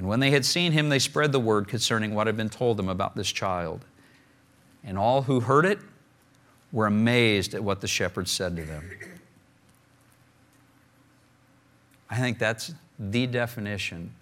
And 0.00 0.08
when 0.08 0.18
they 0.18 0.30
had 0.30 0.46
seen 0.46 0.72
him, 0.72 0.88
they 0.88 0.98
spread 0.98 1.30
the 1.30 1.38
word 1.38 1.68
concerning 1.68 2.14
what 2.14 2.26
had 2.26 2.34
been 2.34 2.48
told 2.48 2.78
them 2.78 2.88
about 2.88 3.14
this 3.14 3.30
child. 3.30 3.84
And 4.82 4.96
all 4.96 5.20
who 5.20 5.40
heard 5.40 5.66
it 5.66 5.78
were 6.72 6.86
amazed 6.86 7.52
at 7.52 7.62
what 7.62 7.82
the 7.82 7.86
shepherds 7.86 8.30
said 8.30 8.56
to 8.56 8.64
them. 8.64 8.90
I 12.08 12.16
think 12.16 12.38
that's 12.38 12.72
the 12.98 13.26
definition 13.26 14.14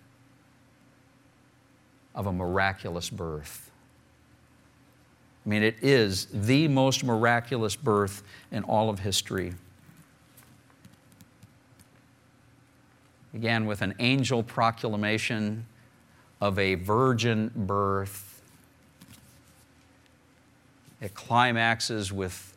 of 2.12 2.26
a 2.26 2.32
miraculous 2.32 3.08
birth. 3.08 3.70
I 5.46 5.48
mean, 5.48 5.62
it 5.62 5.76
is 5.80 6.26
the 6.32 6.66
most 6.66 7.04
miraculous 7.04 7.76
birth 7.76 8.24
in 8.50 8.64
all 8.64 8.90
of 8.90 8.98
history. 8.98 9.54
Began 13.32 13.66
with 13.66 13.82
an 13.82 13.94
angel 13.98 14.42
proclamation 14.42 15.66
of 16.40 16.58
a 16.58 16.74
virgin 16.76 17.50
birth 17.54 18.28
it 21.00 21.14
climaxes 21.14 22.12
with 22.12 22.54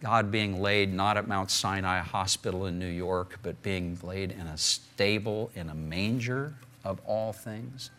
God 0.00 0.30
being 0.30 0.60
laid 0.60 0.92
not 0.92 1.16
at 1.16 1.26
Mount 1.26 1.50
Sinai 1.50 2.00
Hospital 2.00 2.66
in 2.66 2.78
New 2.78 2.86
York, 2.86 3.38
but 3.42 3.60
being 3.62 3.98
laid 4.02 4.30
in 4.30 4.46
a 4.46 4.58
stable, 4.58 5.50
in 5.54 5.68
a 5.68 5.74
manger 5.74 6.54
of 6.84 7.00
all 7.06 7.32
things. 7.32 7.90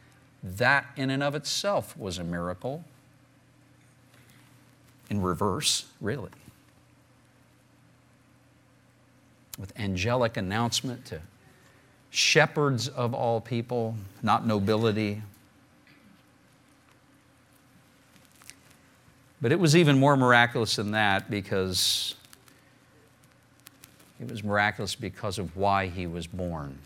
That, 0.43 0.85
in 0.95 1.09
and 1.09 1.23
of 1.23 1.35
itself, 1.35 1.97
was 1.97 2.17
a 2.17 2.23
miracle. 2.23 2.83
In 5.09 5.21
reverse, 5.21 5.85
really. 5.99 6.29
With 9.57 9.77
angelic 9.79 10.37
announcement 10.37 11.05
to 11.05 11.21
shepherds 12.09 12.87
of 12.87 13.13
all 13.13 13.41
people, 13.41 13.95
not 14.21 14.45
nobility, 14.45 15.21
But 19.45 19.51
it 19.51 19.59
was 19.59 19.75
even 19.75 19.99
more 19.99 20.17
miraculous 20.17 20.77
than 20.77 20.89
that 20.91 21.29
because 21.29 22.15
it 24.19 24.27
was 24.31 24.43
miraculous 24.43 24.95
because 24.95 25.37
of 25.37 25.55
why 25.55 25.85
he 25.85 26.07
was 26.07 26.25
born. 26.25 26.79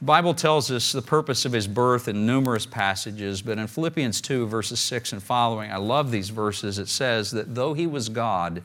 The 0.00 0.04
Bible 0.04 0.34
tells 0.34 0.70
us 0.70 0.92
the 0.92 1.00
purpose 1.00 1.46
of 1.46 1.52
his 1.52 1.66
birth 1.66 2.08
in 2.08 2.26
numerous 2.26 2.66
passages, 2.66 3.40
but 3.40 3.56
in 3.56 3.66
Philippians 3.66 4.20
2, 4.20 4.46
verses 4.46 4.80
6 4.80 5.14
and 5.14 5.22
following, 5.22 5.72
I 5.72 5.78
love 5.78 6.10
these 6.10 6.28
verses. 6.28 6.78
It 6.78 6.88
says 6.88 7.30
that 7.30 7.54
though 7.54 7.72
he 7.72 7.86
was 7.86 8.10
God, 8.10 8.62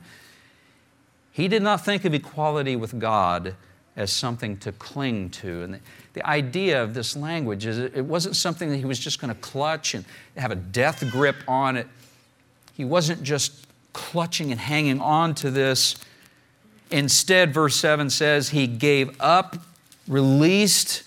he 1.39 1.47
did 1.47 1.61
not 1.61 1.85
think 1.85 2.05
of 2.05 2.13
equality 2.13 2.75
with 2.75 2.99
God 2.99 3.55
as 3.95 4.11
something 4.11 4.57
to 4.57 4.71
cling 4.71 5.29
to. 5.29 5.63
And 5.63 5.73
the, 5.73 5.79
the 6.13 6.27
idea 6.27 6.81
of 6.81 6.93
this 6.93 7.15
language 7.15 7.65
is 7.65 7.77
it, 7.77 7.95
it 7.95 8.05
wasn't 8.05 8.35
something 8.35 8.69
that 8.69 8.77
he 8.77 8.85
was 8.85 8.99
just 8.99 9.19
going 9.19 9.33
to 9.33 9.39
clutch 9.41 9.93
and 9.93 10.05
have 10.37 10.51
a 10.51 10.55
death 10.55 11.03
grip 11.11 11.35
on 11.47 11.75
it. 11.77 11.87
He 12.73 12.85
wasn't 12.85 13.23
just 13.23 13.67
clutching 13.93 14.51
and 14.51 14.59
hanging 14.59 15.01
on 15.01 15.35
to 15.35 15.51
this. 15.51 15.95
Instead, 16.91 17.53
verse 17.53 17.75
7 17.75 18.09
says, 18.09 18.49
he 18.49 18.67
gave 18.67 19.15
up, 19.19 19.57
released 20.07 21.03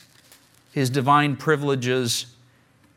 his 0.72 0.90
divine 0.90 1.36
privileges. 1.36 2.26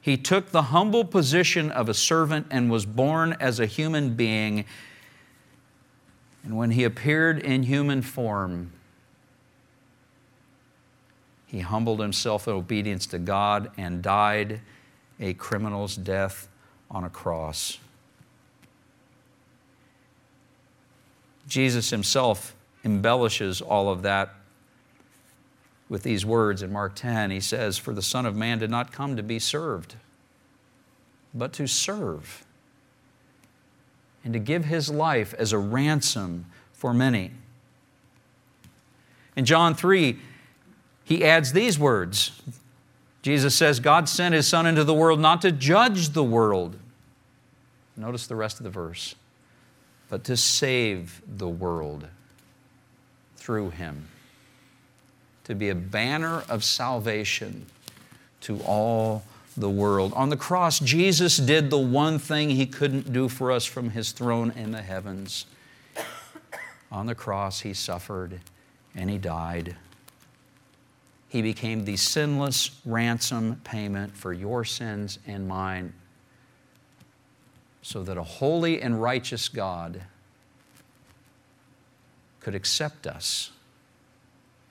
He 0.02 0.18
took 0.18 0.52
the 0.52 0.64
humble 0.64 1.04
position 1.04 1.72
of 1.72 1.90
a 1.90 1.94
servant 1.94 2.48
and 2.52 2.70
was 2.70 2.86
born 2.86 3.36
as 3.40 3.60
a 3.60 3.66
human 3.66 4.16
being. 4.16 4.66
And 6.46 6.56
when 6.56 6.72
he 6.72 6.84
appeared 6.84 7.40
in 7.40 7.64
human 7.64 8.04
form, 8.04 8.72
he 11.48 11.60
humbled 11.60 12.00
himself 12.00 12.48
in 12.48 12.54
obedience 12.54 13.08
to 13.08 13.20
God 13.20 13.72
and 13.78 14.02
died 14.02 14.62
a 15.20 15.34
criminal's 15.34 15.96
death 15.96 16.48
on 16.92 17.04
a 17.04 17.10
cross. 17.10 17.80
Jesus 21.48 21.90
himself 21.90 22.56
embellishes 22.84 23.60
all 23.60 23.90
of 23.90 24.04
that 24.04 24.36
with 25.90 26.04
these 26.04 26.26
words 26.26 26.62
in 26.62 26.72
Mark 26.72 26.96
10. 26.96 27.32
He 27.32 27.40
says, 27.40 27.78
For 27.78 27.94
the 27.94 28.02
Son 28.02 28.26
of 28.26 28.36
Man 28.36 28.60
did 28.60 28.70
not 28.70 28.92
come 28.92 29.16
to 29.16 29.24
be 29.24 29.40
served, 29.40 29.96
but 31.34 31.54
to 31.54 31.68
serve 31.68 32.45
and 34.26 34.34
to 34.34 34.40
give 34.40 34.66
his 34.66 34.90
life 34.90 35.34
as 35.36 35.54
a 35.54 35.58
ransom 35.58 36.48
for 36.74 36.94
many. 36.94 37.32
In 39.36 39.46
John 39.46 39.76
3, 39.76 40.18
he 41.06 41.24
adds 41.24 41.54
these 41.54 41.80
words 41.80 42.42
Jesus 43.22 43.56
says, 43.56 43.80
God 43.80 44.08
sent 44.08 44.36
his 44.36 44.48
Son 44.48 44.68
into 44.68 44.84
the 44.84 44.94
world 44.94 45.20
not 45.20 45.42
to 45.42 45.52
judge 45.52 46.10
the 46.10 46.24
world. 46.24 46.78
Notice 47.98 48.28
the 48.28 48.36
rest 48.36 48.60
of 48.60 48.66
the 48.66 48.70
verse, 48.70 49.16
but 50.10 50.24
to 50.26 50.38
save 50.38 51.24
the 51.28 51.48
world 51.48 52.08
through 53.36 53.72
him, 53.72 54.10
to 55.46 55.56
be 55.56 55.70
a 55.70 55.76
banner 55.76 56.44
of 56.50 56.64
salvation 56.64 57.66
to 58.42 58.60
all 58.60 59.24
the 59.58 59.70
world. 59.70 60.14
On 60.14 60.30
the 60.30 60.38
cross, 60.38 60.80
Jesus 60.80 61.38
did 61.38 61.70
the 61.70 61.78
one 61.78 62.20
thing 62.20 62.50
he 62.50 62.66
couldn't 62.66 63.14
do 63.14 63.30
for 63.30 63.52
us 63.52 63.66
from 63.66 63.92
his 63.92 64.12
throne 64.12 64.52
in 64.56 64.72
the 64.72 64.82
heavens. 64.82 65.46
On 66.92 67.06
the 67.06 67.16
cross, 67.16 67.62
he 67.62 67.74
suffered 67.74 68.42
and 68.96 69.10
he 69.10 69.18
died. 69.18 69.76
He 71.28 71.42
became 71.42 71.86
the 71.86 71.98
sinless 71.98 72.72
ransom 72.86 73.62
payment 73.64 74.16
for 74.16 74.32
your 74.32 74.64
sins 74.64 75.20
and 75.28 75.48
mine, 75.48 75.94
so 77.82 78.04
that 78.04 78.18
a 78.18 78.24
holy 78.24 78.82
and 78.82 79.02
righteous 79.02 79.50
God 79.50 80.02
could 82.40 82.56
accept 82.56 83.08
us 83.08 83.52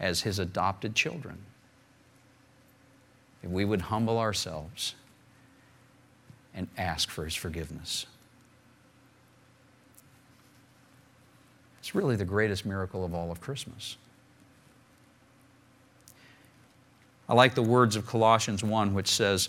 as 0.01 0.23
his 0.23 0.39
adopted 0.39 0.95
children. 0.95 1.39
We 3.47 3.65
would 3.65 3.83
humble 3.83 4.19
ourselves 4.19 4.95
and 6.55 6.69
ask 6.79 7.11
for 7.11 7.25
his 7.25 7.35
forgiveness. 7.35 8.07
It's 11.81 11.95
really 11.95 12.17
the 12.17 12.25
greatest 12.25 12.65
miracle 12.65 13.05
of 13.05 13.15
all 13.15 13.31
of 13.31 13.41
Christmas. 13.41 13.97
I 17.29 17.35
like 17.35 17.55
the 17.55 17.63
words 17.63 17.97
of 17.97 18.07
Colossians 18.07 18.63
1, 18.63 18.95
which 18.95 19.09
says, 19.09 19.49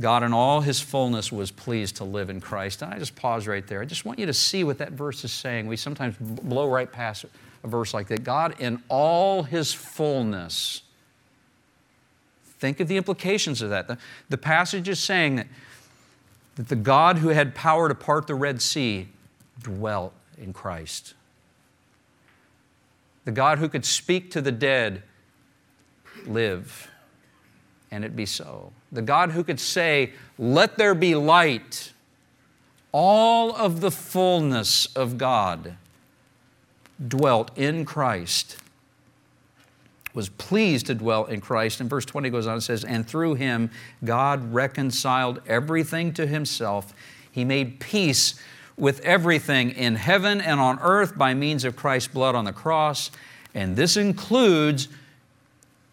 God 0.00 0.22
in 0.22 0.32
all 0.32 0.60
his 0.60 0.80
fullness 0.80 1.32
was 1.32 1.50
pleased 1.50 1.96
to 1.96 2.04
live 2.04 2.30
in 2.30 2.40
Christ. 2.40 2.82
And 2.82 2.94
I 2.94 2.98
just 2.98 3.16
pause 3.16 3.48
right 3.48 3.66
there. 3.66 3.80
I 3.80 3.84
just 3.84 4.04
want 4.04 4.18
you 4.18 4.26
to 4.26 4.32
see 4.32 4.62
what 4.62 4.78
that 4.78 4.92
verse 4.92 5.24
is 5.24 5.32
saying. 5.32 5.66
We 5.66 5.76
sometimes 5.76 6.16
blow 6.18 6.68
right 6.68 6.90
past 6.90 7.24
a 7.64 7.68
verse 7.68 7.92
like 7.92 8.06
that. 8.08 8.22
God 8.22 8.54
in 8.60 8.80
all 8.88 9.42
his 9.42 9.72
fullness. 9.72 10.82
Think 12.58 12.80
of 12.80 12.88
the 12.88 12.96
implications 12.96 13.62
of 13.62 13.70
that. 13.70 13.88
The, 13.88 13.98
the 14.28 14.38
passage 14.38 14.88
is 14.88 14.98
saying 14.98 15.36
that, 15.36 15.46
that 16.56 16.68
the 16.68 16.76
God 16.76 17.18
who 17.18 17.28
had 17.28 17.54
power 17.54 17.88
to 17.88 17.94
part 17.94 18.26
the 18.26 18.34
Red 18.34 18.60
Sea 18.60 19.08
dwelt 19.62 20.12
in 20.36 20.52
Christ. 20.52 21.14
The 23.24 23.32
God 23.32 23.58
who 23.58 23.68
could 23.68 23.84
speak 23.84 24.30
to 24.32 24.40
the 24.40 24.52
dead 24.52 25.02
live, 26.26 26.90
and 27.90 28.04
it 28.04 28.16
be 28.16 28.26
so. 28.26 28.72
The 28.90 29.02
God 29.02 29.32
who 29.32 29.44
could 29.44 29.60
say, 29.60 30.12
Let 30.38 30.78
there 30.78 30.94
be 30.94 31.14
light, 31.14 31.92
all 32.90 33.54
of 33.54 33.80
the 33.80 33.90
fullness 33.90 34.86
of 34.96 35.18
God 35.18 35.76
dwelt 37.06 37.56
in 37.56 37.84
Christ, 37.84 38.56
was 40.18 40.30
pleased 40.30 40.86
to 40.86 40.96
dwell 40.96 41.26
in 41.26 41.40
Christ. 41.40 41.80
And 41.80 41.88
verse 41.88 42.04
20 42.04 42.28
goes 42.30 42.48
on 42.48 42.54
and 42.54 42.62
says, 42.62 42.82
And 42.82 43.06
through 43.06 43.34
him 43.34 43.70
God 44.04 44.52
reconciled 44.52 45.40
everything 45.46 46.12
to 46.14 46.26
himself. 46.26 46.92
He 47.30 47.44
made 47.44 47.78
peace 47.78 48.34
with 48.76 48.98
everything 49.02 49.70
in 49.70 49.94
heaven 49.94 50.40
and 50.40 50.58
on 50.58 50.80
earth 50.80 51.16
by 51.16 51.34
means 51.34 51.64
of 51.64 51.76
Christ's 51.76 52.08
blood 52.08 52.34
on 52.34 52.46
the 52.46 52.52
cross. 52.52 53.12
And 53.54 53.76
this 53.76 53.96
includes 53.96 54.88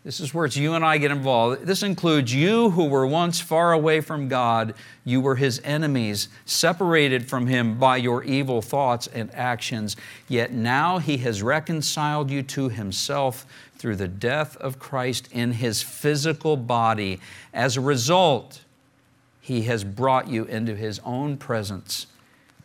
this 0.05 0.19
is 0.19 0.35
where 0.35 0.45
it's 0.45 0.55
you 0.55 0.75
and 0.75 0.85
I 0.85 0.99
get 0.99 1.09
involved. 1.09 1.65
This 1.65 1.81
includes 1.81 2.31
you 2.31 2.69
who 2.69 2.85
were 2.85 3.07
once 3.07 3.41
far 3.41 3.73
away 3.73 4.01
from 4.01 4.27
God. 4.27 4.75
You 5.03 5.19
were 5.19 5.35
his 5.35 5.59
enemies, 5.63 6.29
separated 6.45 7.27
from 7.27 7.47
him 7.47 7.79
by 7.79 7.97
your 7.97 8.23
evil 8.23 8.61
thoughts 8.61 9.07
and 9.07 9.33
actions. 9.33 9.97
Yet 10.27 10.53
now 10.53 10.99
he 10.99 11.17
has 11.17 11.41
reconciled 11.41 12.29
you 12.29 12.43
to 12.43 12.69
himself 12.69 13.47
through 13.79 13.95
the 13.95 14.07
death 14.07 14.55
of 14.57 14.77
Christ 14.77 15.27
in 15.31 15.53
his 15.53 15.81
physical 15.81 16.55
body. 16.55 17.19
As 17.51 17.75
a 17.75 17.81
result, 17.81 18.61
he 19.41 19.63
has 19.63 19.83
brought 19.83 20.27
you 20.27 20.45
into 20.45 20.75
his 20.75 20.99
own 21.03 21.35
presence, 21.35 22.05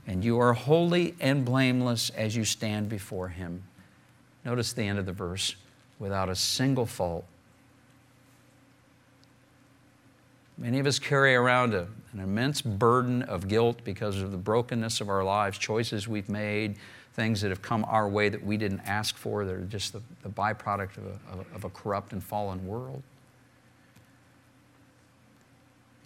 and 0.07 0.23
you 0.23 0.39
are 0.39 0.53
holy 0.53 1.15
and 1.21 1.47
blameless 1.47 2.11
as 2.11 2.37
you 2.37 2.45
stand 2.45 2.91
before 2.91 3.29
him. 3.29 3.63
Notice 4.45 4.75
the 4.75 4.83
end 4.83 4.99
of 4.99 5.07
the 5.07 5.13
verse 5.13 5.57
without 6.01 6.31
a 6.31 6.35
single 6.35 6.87
fault. 6.87 7.25
Many 10.59 10.79
of 10.79 10.87
us 10.87 10.99
carry 10.99 11.35
around 11.35 11.75
a, 11.75 11.87
an 12.13 12.21
immense 12.21 12.61
burden 12.61 13.23
of 13.23 13.49
guilt 13.49 13.81
because 13.85 14.21
of 14.21 14.33
the 14.33 14.37
brokenness 14.37 15.01
of 15.01 15.09
our 15.09 15.23
lives, 15.23 15.57
choices 15.59 16.09
we've 16.09 16.29
made, 16.29 16.77
things 17.15 17.41
that 17.43 17.51
have 17.51 17.63
come 17.63 17.85
our 17.89 18.09
way 18.09 18.29
that 18.29 18.45
we 18.45 18.57
didn't 18.57 18.81
ask 18.81 19.17
for, 19.17 19.45
that 19.45 19.55
are 19.55 19.65
just 19.65 19.93
the, 19.93 20.03
the 20.23 20.29
byproduct 20.29 20.97
of 20.97 21.07
a, 21.07 21.55
of 21.55 21.65
a 21.65 21.71
corrupt 21.71 22.13
and 22.13 22.23
fallen 22.23 22.67
world. 22.67 23.03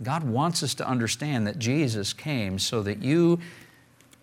God 0.03 0.25
wants 0.25 0.63
us 0.63 0.75
to 0.75 0.89
understand 0.89 1.47
that 1.47 1.59
Jesus 1.59 2.13
came 2.13 2.59
so 2.59 2.83
that 2.83 3.03
you 3.03 3.39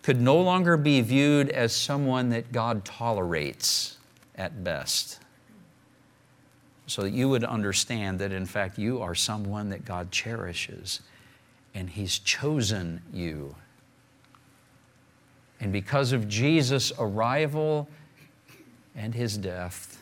could 0.01 0.19
no 0.19 0.39
longer 0.39 0.75
be 0.75 0.99
viewed 1.01 1.49
as 1.49 1.73
someone 1.73 2.29
that 2.29 2.51
God 2.51 2.83
tolerates 2.83 3.97
at 4.35 4.63
best 4.63 5.20
so 6.87 7.03
that 7.03 7.11
you 7.11 7.29
would 7.29 7.43
understand 7.43 8.19
that 8.19 8.31
in 8.31 8.45
fact 8.45 8.77
you 8.77 9.01
are 9.01 9.15
someone 9.15 9.69
that 9.69 9.85
God 9.85 10.11
cherishes 10.11 11.01
and 11.73 11.89
He's 11.89 12.19
chosen 12.19 13.01
you. 13.13 13.55
And 15.59 15.71
because 15.71 16.11
of 16.11 16.27
Jesus' 16.27 16.91
arrival 16.99 17.87
and 18.95 19.13
His 19.13 19.37
death, 19.37 20.01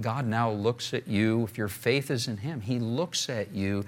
God 0.00 0.26
now 0.26 0.50
looks 0.50 0.92
at 0.92 1.06
you, 1.06 1.44
if 1.44 1.56
your 1.56 1.68
faith 1.68 2.10
is 2.10 2.28
in 2.28 2.38
Him, 2.38 2.60
He 2.60 2.78
looks 2.78 3.28
at 3.28 3.52
you 3.52 3.84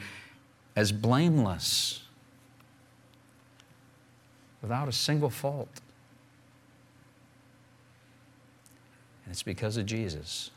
as 0.76 0.92
blameless, 0.92 2.02
without 4.62 4.88
a 4.88 4.92
single 4.92 5.30
fault. 5.30 5.68
And 9.28 9.34
it's 9.34 9.42
because 9.42 9.76
of 9.76 9.84
Jesus, 9.84 10.50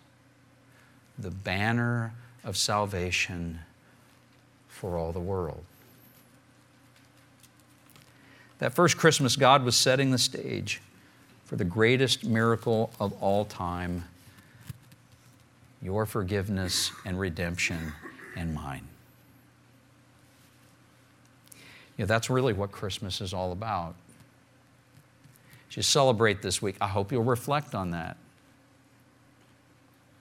the 1.19 1.29
banner 1.29 2.13
of 2.45 2.55
salvation 2.55 3.59
for 4.69 4.97
all 4.97 5.11
the 5.11 5.19
world. 5.19 5.65
That 8.59 8.73
first 8.73 8.95
Christmas, 8.95 9.35
God 9.35 9.65
was 9.65 9.75
setting 9.75 10.11
the 10.11 10.17
stage 10.17 10.79
for 11.43 11.57
the 11.57 11.65
greatest 11.65 12.23
miracle 12.23 12.93
of 12.97 13.11
all 13.21 13.43
time 13.43 14.05
your 15.81 16.05
forgiveness 16.05 16.93
and 17.05 17.19
redemption 17.19 17.91
and 18.37 18.53
mine. 18.53 18.87
You 21.97 22.03
know, 22.03 22.05
that's 22.05 22.29
really 22.29 22.53
what 22.53 22.71
Christmas 22.71 23.19
is 23.19 23.33
all 23.33 23.51
about. 23.51 23.95
As 25.69 25.75
you 25.75 25.83
celebrate 25.83 26.41
this 26.41 26.61
week, 26.61 26.77
I 26.79 26.87
hope 26.87 27.11
you'll 27.11 27.25
reflect 27.25 27.75
on 27.75 27.91
that 27.91 28.15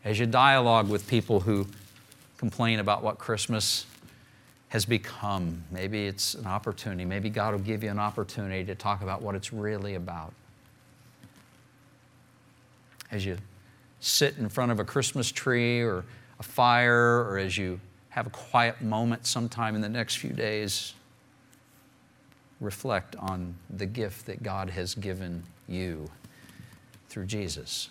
as 0.04 0.18
you 0.18 0.26
dialogue 0.26 0.88
with 0.88 1.06
people 1.08 1.40
who 1.40 1.66
complain 2.38 2.78
about 2.78 3.02
what 3.02 3.18
Christmas 3.18 3.86
has 4.68 4.84
become, 4.84 5.62
maybe 5.70 6.06
it's 6.06 6.34
an 6.34 6.46
opportunity. 6.46 7.04
Maybe 7.04 7.28
God 7.28 7.52
will 7.52 7.60
give 7.60 7.82
you 7.82 7.90
an 7.90 7.98
opportunity 7.98 8.64
to 8.64 8.74
talk 8.74 9.02
about 9.02 9.20
what 9.20 9.34
it's 9.34 9.52
really 9.52 9.96
about. 9.96 10.32
As 13.10 13.26
you 13.26 13.36
sit 13.98 14.38
in 14.38 14.48
front 14.48 14.72
of 14.72 14.78
a 14.78 14.84
Christmas 14.84 15.30
tree 15.30 15.80
or 15.80 16.04
a 16.38 16.42
fire, 16.42 17.24
or 17.24 17.38
as 17.38 17.58
you 17.58 17.80
have 18.10 18.26
a 18.26 18.30
quiet 18.30 18.80
moment 18.80 19.26
sometime 19.26 19.74
in 19.74 19.80
the 19.80 19.88
next 19.88 20.16
few 20.16 20.30
days, 20.30 20.94
reflect 22.60 23.16
on 23.16 23.54
the 23.68 23.86
gift 23.86 24.26
that 24.26 24.42
God 24.42 24.70
has 24.70 24.94
given 24.94 25.42
you 25.68 26.08
through 27.08 27.26
Jesus. 27.26 27.90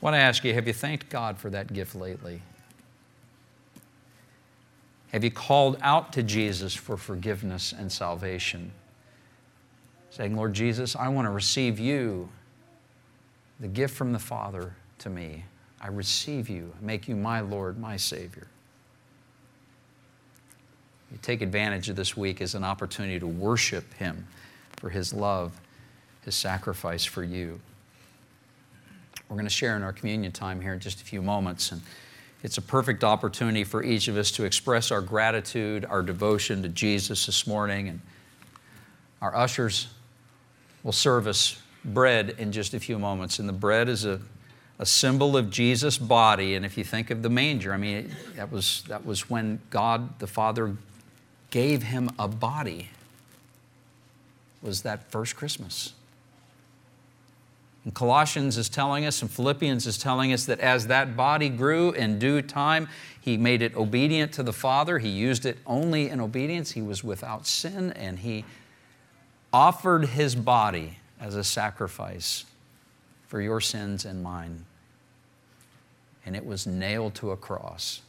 I 0.00 0.04
want 0.04 0.14
to 0.14 0.20
ask 0.20 0.44
you 0.44 0.54
have 0.54 0.66
you 0.66 0.72
thanked 0.72 1.10
God 1.10 1.36
for 1.36 1.50
that 1.50 1.72
gift 1.72 1.94
lately? 1.94 2.40
Have 5.12 5.24
you 5.24 5.30
called 5.30 5.76
out 5.82 6.12
to 6.14 6.22
Jesus 6.22 6.74
for 6.74 6.96
forgiveness 6.96 7.74
and 7.76 7.90
salvation? 7.90 8.70
Saying, 10.10 10.36
Lord 10.36 10.54
Jesus, 10.54 10.96
I 10.96 11.08
want 11.08 11.26
to 11.26 11.30
receive 11.30 11.78
you, 11.78 12.28
the 13.58 13.68
gift 13.68 13.94
from 13.94 14.12
the 14.12 14.18
Father 14.18 14.74
to 14.98 15.10
me. 15.10 15.44
I 15.80 15.88
receive 15.88 16.48
you, 16.48 16.72
I 16.80 16.84
make 16.84 17.08
you 17.08 17.16
my 17.16 17.40
Lord, 17.40 17.78
my 17.78 17.96
Savior. 17.96 18.46
You 21.10 21.18
take 21.22 21.42
advantage 21.42 21.88
of 21.88 21.96
this 21.96 22.16
week 22.16 22.40
as 22.40 22.54
an 22.54 22.62
opportunity 22.62 23.18
to 23.18 23.26
worship 23.26 23.92
Him 23.94 24.26
for 24.76 24.90
His 24.90 25.12
love, 25.12 25.60
His 26.24 26.34
sacrifice 26.34 27.04
for 27.04 27.24
you. 27.24 27.60
We're 29.30 29.36
going 29.36 29.46
to 29.46 29.50
share 29.50 29.76
in 29.76 29.84
our 29.84 29.92
communion 29.92 30.32
time 30.32 30.60
here 30.60 30.72
in 30.72 30.80
just 30.80 31.00
a 31.00 31.04
few 31.04 31.22
moments. 31.22 31.70
And 31.70 31.80
it's 32.42 32.58
a 32.58 32.62
perfect 32.62 33.04
opportunity 33.04 33.62
for 33.62 33.80
each 33.84 34.08
of 34.08 34.16
us 34.16 34.32
to 34.32 34.44
express 34.44 34.90
our 34.90 35.00
gratitude, 35.00 35.84
our 35.84 36.02
devotion 36.02 36.62
to 36.62 36.68
Jesus 36.68 37.26
this 37.26 37.46
morning. 37.46 37.88
And 37.88 38.00
our 39.22 39.36
ushers 39.36 39.86
will 40.82 40.90
serve 40.90 41.28
us 41.28 41.62
bread 41.84 42.34
in 42.38 42.50
just 42.50 42.74
a 42.74 42.80
few 42.80 42.98
moments. 42.98 43.38
And 43.38 43.48
the 43.48 43.52
bread 43.52 43.88
is 43.88 44.04
a, 44.04 44.20
a 44.80 44.84
symbol 44.86 45.36
of 45.36 45.48
Jesus' 45.48 45.96
body. 45.96 46.56
And 46.56 46.66
if 46.66 46.76
you 46.76 46.82
think 46.82 47.12
of 47.12 47.22
the 47.22 47.30
manger, 47.30 47.72
I 47.72 47.76
mean, 47.76 48.12
that 48.34 48.50
was, 48.50 48.82
that 48.88 49.06
was 49.06 49.30
when 49.30 49.60
God 49.70 50.18
the 50.18 50.26
Father 50.26 50.76
gave 51.50 51.84
him 51.84 52.10
a 52.18 52.26
body, 52.26 52.88
was 54.60 54.82
that 54.82 55.08
first 55.12 55.36
Christmas. 55.36 55.92
And 57.84 57.94
Colossians 57.94 58.58
is 58.58 58.68
telling 58.68 59.06
us, 59.06 59.22
and 59.22 59.30
Philippians 59.30 59.86
is 59.86 59.96
telling 59.96 60.32
us 60.32 60.44
that 60.46 60.60
as 60.60 60.88
that 60.88 61.16
body 61.16 61.48
grew 61.48 61.92
in 61.92 62.18
due 62.18 62.42
time, 62.42 62.88
he 63.20 63.36
made 63.36 63.62
it 63.62 63.74
obedient 63.74 64.32
to 64.34 64.42
the 64.42 64.52
Father. 64.52 64.98
He 64.98 65.08
used 65.08 65.46
it 65.46 65.58
only 65.66 66.10
in 66.10 66.20
obedience. 66.20 66.72
He 66.72 66.82
was 66.82 67.02
without 67.02 67.46
sin, 67.46 67.92
and 67.92 68.18
he 68.18 68.44
offered 69.52 70.06
his 70.06 70.34
body 70.34 70.98
as 71.18 71.34
a 71.34 71.44
sacrifice 71.44 72.44
for 73.26 73.40
your 73.40 73.60
sins 73.60 74.04
and 74.04 74.22
mine. 74.22 74.64
And 76.26 76.36
it 76.36 76.44
was 76.44 76.66
nailed 76.66 77.14
to 77.16 77.30
a 77.30 77.36
cross 77.36 78.02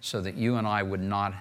so 0.00 0.20
that 0.20 0.34
you 0.34 0.56
and 0.56 0.66
I 0.66 0.82
would 0.82 1.00
not 1.00 1.34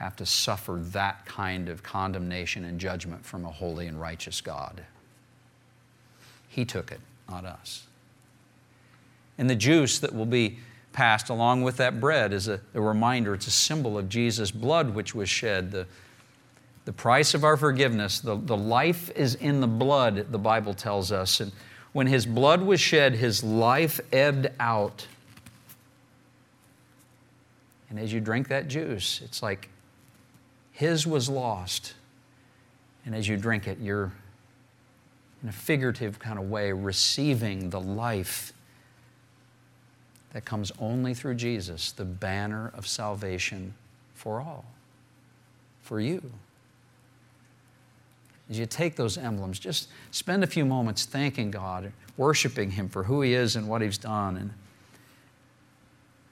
have 0.00 0.16
to 0.16 0.24
suffer 0.24 0.80
that 0.82 1.26
kind 1.26 1.68
of 1.68 1.82
condemnation 1.82 2.64
and 2.64 2.80
judgment 2.80 3.22
from 3.22 3.44
a 3.44 3.50
holy 3.50 3.86
and 3.86 4.00
righteous 4.00 4.40
God. 4.40 4.82
He 6.48 6.64
took 6.64 6.90
it, 6.90 7.00
not 7.28 7.44
us. 7.44 7.86
And 9.36 9.48
the 9.48 9.54
juice 9.54 9.98
that 9.98 10.14
will 10.14 10.24
be 10.24 10.58
passed 10.94 11.28
along 11.28 11.64
with 11.64 11.76
that 11.76 12.00
bread 12.00 12.32
is 12.32 12.48
a, 12.48 12.62
a 12.72 12.80
reminder, 12.80 13.34
it's 13.34 13.46
a 13.46 13.50
symbol 13.50 13.98
of 13.98 14.08
Jesus' 14.08 14.50
blood 14.50 14.94
which 14.94 15.14
was 15.14 15.28
shed, 15.28 15.70
the, 15.70 15.86
the 16.86 16.94
price 16.94 17.34
of 17.34 17.44
our 17.44 17.58
forgiveness. 17.58 18.20
The, 18.20 18.36
the 18.36 18.56
life 18.56 19.10
is 19.10 19.34
in 19.34 19.60
the 19.60 19.66
blood, 19.66 20.32
the 20.32 20.38
Bible 20.38 20.72
tells 20.72 21.12
us. 21.12 21.40
And 21.40 21.52
when 21.92 22.06
His 22.06 22.24
blood 22.24 22.62
was 22.62 22.80
shed, 22.80 23.16
His 23.16 23.44
life 23.44 24.00
ebbed 24.14 24.48
out. 24.58 25.06
And 27.90 27.98
as 27.98 28.14
you 28.14 28.20
drink 28.20 28.48
that 28.48 28.66
juice, 28.66 29.20
it's 29.22 29.42
like 29.42 29.68
his 30.80 31.06
was 31.06 31.28
lost. 31.28 31.92
And 33.04 33.14
as 33.14 33.28
you 33.28 33.36
drink 33.36 33.68
it, 33.68 33.78
you're, 33.80 34.10
in 35.42 35.50
a 35.50 35.52
figurative 35.52 36.18
kind 36.18 36.38
of 36.38 36.48
way, 36.48 36.72
receiving 36.72 37.68
the 37.68 37.78
life 37.78 38.54
that 40.32 40.46
comes 40.46 40.72
only 40.78 41.12
through 41.12 41.34
Jesus, 41.34 41.92
the 41.92 42.06
banner 42.06 42.72
of 42.74 42.86
salvation 42.86 43.74
for 44.14 44.40
all, 44.40 44.64
for 45.82 46.00
you. 46.00 46.22
As 48.48 48.58
you 48.58 48.64
take 48.64 48.96
those 48.96 49.18
emblems, 49.18 49.58
just 49.58 49.88
spend 50.12 50.42
a 50.42 50.46
few 50.46 50.64
moments 50.64 51.04
thanking 51.04 51.50
God, 51.50 51.92
worshiping 52.16 52.70
Him 52.70 52.88
for 52.88 53.02
who 53.02 53.20
He 53.20 53.34
is 53.34 53.54
and 53.54 53.68
what 53.68 53.82
He's 53.82 53.98
done. 53.98 54.38
And, 54.38 54.50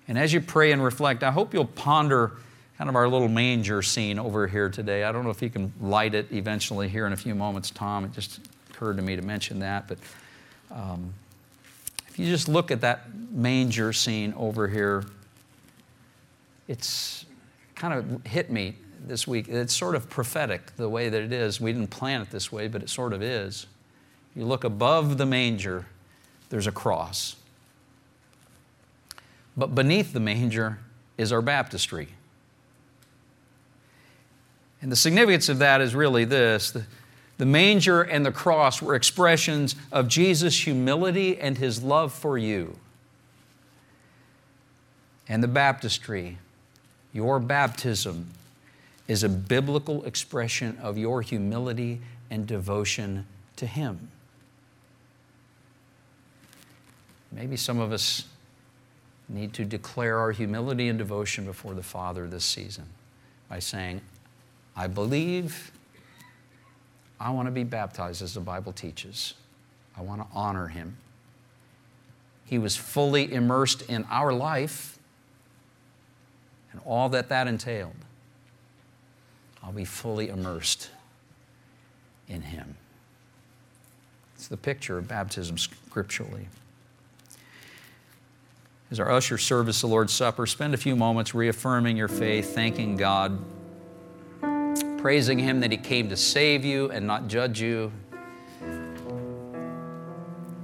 and 0.09 0.19
as 0.19 0.33
you 0.33 0.41
pray 0.41 0.73
and 0.73 0.83
reflect, 0.83 1.23
I 1.23 1.33
hope 1.33 1.53
you'll 1.53 1.67
ponder 1.67 2.33
kind 2.79 2.89
of 2.89 2.95
our 2.95 3.09
little 3.09 3.29
manger 3.29 3.83
scene 3.83 4.21
over 4.21 4.47
here 4.47 4.71
today. 4.71 5.03
I 5.03 5.11
don't 5.11 5.25
know 5.25 5.31
if 5.31 5.43
you 5.43 5.51
can 5.51 5.73
light 5.81 6.15
it 6.15 6.29
eventually 6.31 6.89
here 6.89 7.09
in 7.09 7.13
a 7.13 7.17
few 7.17 7.35
moments, 7.35 7.71
Tom. 7.71 8.05
It 8.05 8.13
just 8.13 8.39
occurred 8.71 8.97
to 8.99 9.03
me 9.03 9.17
to 9.17 9.23
mention 9.23 9.59
that. 9.59 9.89
But 9.89 9.99
um, 10.71 11.13
if 12.07 12.21
you 12.21 12.27
just 12.27 12.49
look 12.49 12.71
at 12.71 12.81
that 12.83 13.13
manger 13.33 13.93
scene 13.93 14.33
over 14.37 14.69
here, 14.69 15.05
it's 16.69 17.27
kind 17.75 17.95
of 17.95 18.25
hit 18.25 18.49
me 18.49 18.77
this 19.05 19.27
week. 19.27 19.49
It's 19.49 19.75
sort 19.75 19.97
of 19.97 20.09
prophetic 20.09 20.77
the 20.77 20.89
way 20.89 21.09
that 21.09 21.21
it 21.21 21.33
is. 21.33 21.61
We 21.61 21.73
didn't 21.73 21.91
plan 21.91 22.23
it 22.23 22.31
this 22.31 22.53
way, 22.53 22.69
but 22.69 22.81
it 22.85 22.91
sort 22.91 23.13
of 23.13 23.23
is. 23.23 23.67
You 24.37 24.45
look 24.45 24.63
above 24.63 25.19
the 25.19 25.27
manger, 25.27 25.87
there's 26.49 26.69
a 26.69 26.73
cross. 26.73 27.35
But 29.57 29.75
beneath 29.75 30.13
the 30.13 30.21
manger 30.21 30.79
is 31.17 31.33
our 31.33 31.43
baptistry. 31.43 32.11
And 34.81 34.93
the 34.93 34.97
significance 34.97 35.49
of 35.49 35.59
that 35.59 35.81
is 35.81 35.95
really 35.95 36.25
this 36.25 36.71
the, 36.71 36.85
the 37.39 37.47
manger 37.47 38.03
and 38.03 38.25
the 38.25 38.33
cross 38.33 38.81
were 38.81 38.95
expressions 38.95 39.75
of 39.91 40.09
Jesus' 40.09 40.65
humility 40.65 41.39
and 41.39 41.59
his 41.59 41.83
love 41.83 42.13
for 42.13 42.39
you. 42.39 42.77
And 45.29 45.43
the 45.43 45.49
baptistry, 45.49 46.39
your 47.13 47.39
baptism, 47.39 48.29
is 49.09 49.23
a 49.23 49.29
biblical 49.29 50.05
expression 50.05 50.79
of 50.81 50.97
your 50.99 51.23
humility 51.23 52.01
and 52.31 52.47
devotion 52.47 53.27
to 53.57 53.67
Him. 53.67 54.09
Maybe 57.33 57.57
some 57.57 57.79
of 57.79 57.93
us 57.93 58.25
need 59.29 59.53
to 59.55 59.65
declare 59.65 60.19
our 60.19 60.33
humility 60.33 60.89
and 60.89 60.99
devotion 60.99 61.45
before 61.45 61.75
the 61.75 61.83
Father 61.83 62.27
this 62.27 62.45
season 62.45 62.85
by 63.49 63.59
saying, 63.59 64.01
I 64.79 64.87
believe 64.87 65.73
I 67.19 67.31
want 67.31 67.47
to 67.47 67.53
be 67.53 67.65
baptized 67.65 68.23
as 68.23 68.35
the 68.35 68.41
Bible 68.41 68.73
teaches. 68.73 69.35
I 69.97 70.03
want 70.03 70.21
to 70.21 70.29
honor 70.33 70.69
him. 70.69 70.97
He 72.45 72.59
was 72.59 72.77
fully 72.77 73.33
immersed 73.33 73.83
in 73.83 74.07
our 74.09 74.33
life 74.33 75.01
and 76.71 76.81
all 76.85 77.09
that 77.09 77.29
that 77.29 77.49
entailed. 77.49 77.97
I'll 79.65 79.73
be 79.73 79.85
fully 79.85 80.29
immersed 80.29 80.91
in 82.29 82.43
him. 82.43 82.77
It's 84.37 84.47
the 84.47 84.57
picture 84.57 84.97
of 84.97 85.09
baptism 85.09 85.59
scripturally. 85.59 86.47
As 88.93 89.01
our 89.01 89.11
usher 89.11 89.39
service 89.39 89.81
the 89.81 89.89
Lord's 89.89 90.13
Supper, 90.13 90.47
spend 90.47 90.73
a 90.73 90.79
few 90.79 90.95
moments 90.95 91.35
reaffirming 91.35 91.97
your 91.97 92.07
faith, 92.07 92.55
thanking 92.55 92.97
God 92.97 93.43
praising 94.99 95.39
Him 95.39 95.61
that 95.61 95.71
He 95.71 95.79
came 95.79 96.09
to 96.09 96.17
save 96.17 96.65
you 96.65 96.91
and 96.91 97.07
not 97.07 97.29
judge 97.29 97.61
you. 97.61 97.91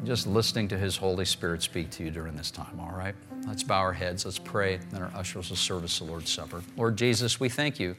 Just 0.04 0.26
listening 0.26 0.68
to 0.68 0.76
His 0.76 0.96
Holy 0.96 1.24
Spirit 1.24 1.62
speak 1.62 1.90
to 1.92 2.04
you 2.04 2.10
during 2.10 2.36
this 2.36 2.50
time, 2.50 2.78
all 2.78 2.92
right? 2.94 3.14
Let's 3.46 3.62
bow 3.62 3.78
our 3.78 3.92
heads, 3.92 4.24
let's 4.24 4.38
pray, 4.38 4.78
then 4.90 5.02
our 5.02 5.12
ushers 5.14 5.48
will 5.48 5.56
serve 5.56 5.84
us 5.84 5.98
the 5.98 6.04
Lord's 6.04 6.30
Supper. 6.30 6.62
Lord 6.76 6.96
Jesus, 6.96 7.38
we 7.40 7.48
thank 7.48 7.78
you 7.78 7.96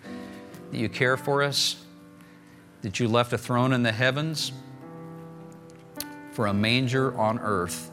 that 0.72 0.78
you 0.78 0.90
care 0.90 1.18
for 1.18 1.42
us, 1.42 1.84
that 2.82 3.00
you 3.00 3.08
left 3.08 3.34
a 3.34 3.38
throne 3.38 3.74
in 3.74 3.82
the 3.82 3.92
heavens 3.92 4.52
for 6.32 6.48
a 6.48 6.54
manger 6.54 7.18
on 7.18 7.40
earth. 7.40 7.92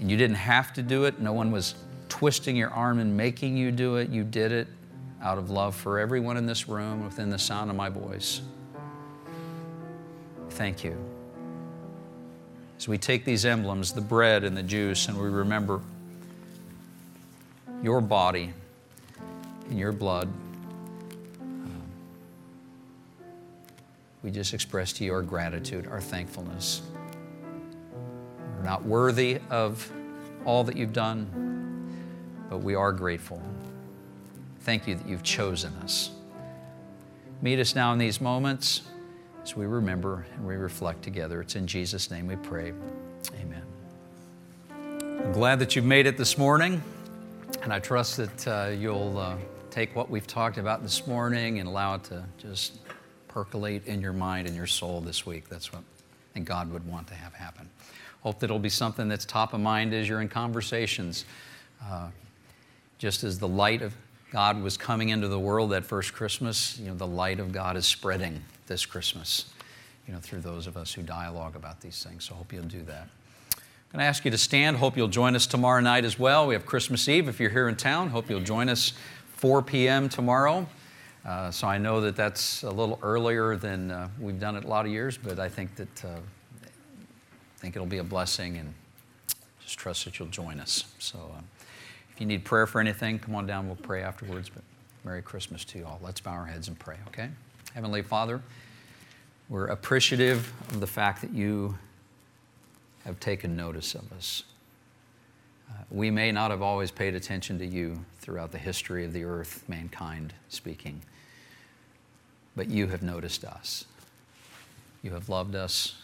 And 0.00 0.10
you 0.10 0.16
didn't 0.16 0.36
have 0.36 0.72
to 0.74 0.82
do 0.82 1.04
it, 1.04 1.20
no 1.20 1.32
one 1.32 1.50
was 1.52 1.74
twisting 2.08 2.56
your 2.56 2.70
arm 2.70 2.98
and 2.98 3.16
making 3.16 3.56
you 3.56 3.70
do 3.70 3.96
it. 3.96 4.10
You 4.10 4.24
did 4.24 4.50
it 4.52 4.66
out 5.22 5.38
of 5.38 5.50
love 5.50 5.74
for 5.74 5.98
everyone 5.98 6.36
in 6.36 6.46
this 6.46 6.68
room 6.68 7.04
within 7.04 7.30
the 7.30 7.38
sound 7.38 7.70
of 7.70 7.76
my 7.76 7.88
voice. 7.88 8.40
Thank 10.50 10.82
you. 10.84 10.96
As 12.78 12.88
we 12.88 12.96
take 12.96 13.24
these 13.24 13.44
emblems, 13.44 13.92
the 13.92 14.00
bread 14.00 14.44
and 14.44 14.56
the 14.56 14.62
juice, 14.62 15.08
and 15.08 15.20
we 15.20 15.28
remember 15.28 15.80
your 17.82 18.00
body 18.00 18.52
and 19.68 19.78
your 19.78 19.92
blood, 19.92 20.28
we 24.22 24.30
just 24.30 24.52
express 24.52 24.92
to 24.94 25.04
you 25.04 25.14
our 25.14 25.22
gratitude, 25.22 25.86
our 25.86 26.00
thankfulness. 26.00 26.82
We're 28.56 28.64
not 28.64 28.84
worthy 28.84 29.38
of 29.48 29.90
all 30.44 30.64
that 30.64 30.76
you've 30.76 30.92
done, 30.92 31.26
but 32.50 32.58
we 32.58 32.74
are 32.74 32.92
grateful. 32.92 33.42
Thank 34.60 34.86
you 34.86 34.94
that 34.94 35.06
you've 35.08 35.22
chosen 35.22 35.72
us. 35.82 36.10
Meet 37.42 37.58
us 37.58 37.74
now 37.74 37.92
in 37.92 37.98
these 37.98 38.20
moments 38.20 38.82
as 39.42 39.56
we 39.56 39.64
remember 39.64 40.26
and 40.34 40.46
we 40.46 40.56
reflect 40.56 41.02
together. 41.02 41.40
It's 41.40 41.56
in 41.56 41.66
Jesus' 41.66 42.10
name 42.10 42.26
we 42.26 42.36
pray. 42.36 42.72
Amen. 43.40 43.62
I'm 44.70 45.32
glad 45.32 45.58
that 45.60 45.74
you've 45.74 45.86
made 45.86 46.06
it 46.06 46.18
this 46.18 46.36
morning, 46.36 46.82
and 47.62 47.72
I 47.72 47.78
trust 47.78 48.18
that 48.18 48.48
uh, 48.48 48.70
you'll 48.70 49.16
uh, 49.18 49.36
take 49.70 49.96
what 49.96 50.10
we've 50.10 50.26
talked 50.26 50.58
about 50.58 50.82
this 50.82 51.06
morning 51.06 51.58
and 51.58 51.68
allow 51.68 51.94
it 51.94 52.04
to 52.04 52.24
just 52.36 52.78
percolate 53.28 53.86
in 53.86 54.00
your 54.00 54.12
mind 54.12 54.46
and 54.46 54.56
your 54.56 54.66
soul 54.66 55.00
this 55.00 55.24
week. 55.24 55.48
That's 55.48 55.72
what 55.72 55.80
I 55.82 56.34
think 56.34 56.46
God 56.46 56.70
would 56.70 56.86
want 56.86 57.06
to 57.08 57.14
have 57.14 57.32
happen. 57.32 57.70
Hope 58.22 58.40
that 58.40 58.46
it'll 58.46 58.58
be 58.58 58.68
something 58.68 59.08
that's 59.08 59.24
top 59.24 59.54
of 59.54 59.60
mind 59.60 59.94
as 59.94 60.08
you're 60.08 60.20
in 60.20 60.28
conversations. 60.28 61.24
Uh, 61.82 62.08
just 62.98 63.24
as 63.24 63.38
the 63.38 63.48
light 63.48 63.80
of 63.80 63.94
God 64.30 64.62
was 64.62 64.76
coming 64.76 65.08
into 65.08 65.26
the 65.28 65.38
world 65.38 65.70
that 65.70 65.84
first 65.84 66.12
Christmas, 66.12 66.78
you 66.78 66.88
know, 66.88 66.94
the 66.94 67.06
light 67.06 67.40
of 67.40 67.52
God 67.52 67.76
is 67.76 67.86
spreading 67.86 68.42
this 68.68 68.86
Christmas, 68.86 69.46
you 70.06 70.14
know, 70.14 70.20
through 70.20 70.40
those 70.40 70.68
of 70.68 70.76
us 70.76 70.94
who 70.94 71.02
dialogue 71.02 71.56
about 71.56 71.80
these 71.80 72.04
things. 72.04 72.24
So 72.24 72.34
I 72.34 72.38
hope 72.38 72.52
you'll 72.52 72.62
do 72.62 72.82
that. 72.82 73.08
I'm 73.92 73.98
going 73.98 74.04
to 74.04 74.04
ask 74.04 74.24
you 74.24 74.30
to 74.30 74.38
stand. 74.38 74.76
Hope 74.76 74.96
you'll 74.96 75.08
join 75.08 75.34
us 75.34 75.48
tomorrow 75.48 75.80
night 75.80 76.04
as 76.04 76.16
well. 76.16 76.46
We 76.46 76.54
have 76.54 76.64
Christmas 76.64 77.08
Eve 77.08 77.26
if 77.26 77.40
you're 77.40 77.50
here 77.50 77.68
in 77.68 77.74
town. 77.74 78.10
Hope 78.10 78.30
you'll 78.30 78.40
join 78.40 78.68
us 78.68 78.92
4 79.34 79.62
p.m. 79.62 80.08
tomorrow. 80.08 80.68
Uh, 81.26 81.50
so 81.50 81.66
I 81.66 81.78
know 81.78 82.00
that 82.02 82.14
that's 82.14 82.62
a 82.62 82.70
little 82.70 83.00
earlier 83.02 83.56
than 83.56 83.90
uh, 83.90 84.08
we've 84.20 84.38
done 84.38 84.54
it 84.54 84.64
a 84.64 84.68
lot 84.68 84.86
of 84.86 84.92
years, 84.92 85.18
but 85.18 85.40
I 85.40 85.48
think 85.48 85.74
that 85.74 86.04
uh, 86.04 86.08
I 86.08 87.58
think 87.58 87.74
it'll 87.74 87.84
be 87.84 87.98
a 87.98 88.04
blessing 88.04 88.58
and 88.58 88.72
just 89.60 89.76
trust 89.76 90.04
that 90.04 90.18
you'll 90.18 90.28
join 90.28 90.60
us. 90.60 90.84
So 91.00 91.18
uh, 91.18 91.40
if 92.20 92.24
you 92.24 92.26
need 92.26 92.44
prayer 92.44 92.66
for 92.66 92.82
anything, 92.82 93.18
come 93.18 93.34
on 93.34 93.46
down. 93.46 93.66
We'll 93.66 93.76
pray 93.76 94.02
afterwards. 94.02 94.50
But 94.50 94.62
Merry 95.04 95.22
Christmas 95.22 95.64
to 95.64 95.78
you 95.78 95.86
all. 95.86 95.98
Let's 96.02 96.20
bow 96.20 96.32
our 96.32 96.44
heads 96.44 96.68
and 96.68 96.78
pray, 96.78 96.98
okay? 97.08 97.30
Heavenly 97.72 98.02
Father, 98.02 98.42
we're 99.48 99.68
appreciative 99.68 100.52
of 100.68 100.80
the 100.80 100.86
fact 100.86 101.22
that 101.22 101.32
you 101.32 101.78
have 103.06 103.18
taken 103.20 103.56
notice 103.56 103.94
of 103.94 104.12
us. 104.12 104.42
Uh, 105.70 105.82
we 105.90 106.10
may 106.10 106.30
not 106.30 106.50
have 106.50 106.60
always 106.60 106.90
paid 106.90 107.14
attention 107.14 107.58
to 107.58 107.64
you 107.64 108.04
throughout 108.18 108.52
the 108.52 108.58
history 108.58 109.06
of 109.06 109.14
the 109.14 109.24
earth, 109.24 109.64
mankind 109.66 110.34
speaking, 110.50 111.00
but 112.54 112.68
you 112.68 112.88
have 112.88 113.02
noticed 113.02 113.46
us. 113.46 113.86
You 115.02 115.12
have 115.12 115.30
loved 115.30 115.54
us, 115.54 116.02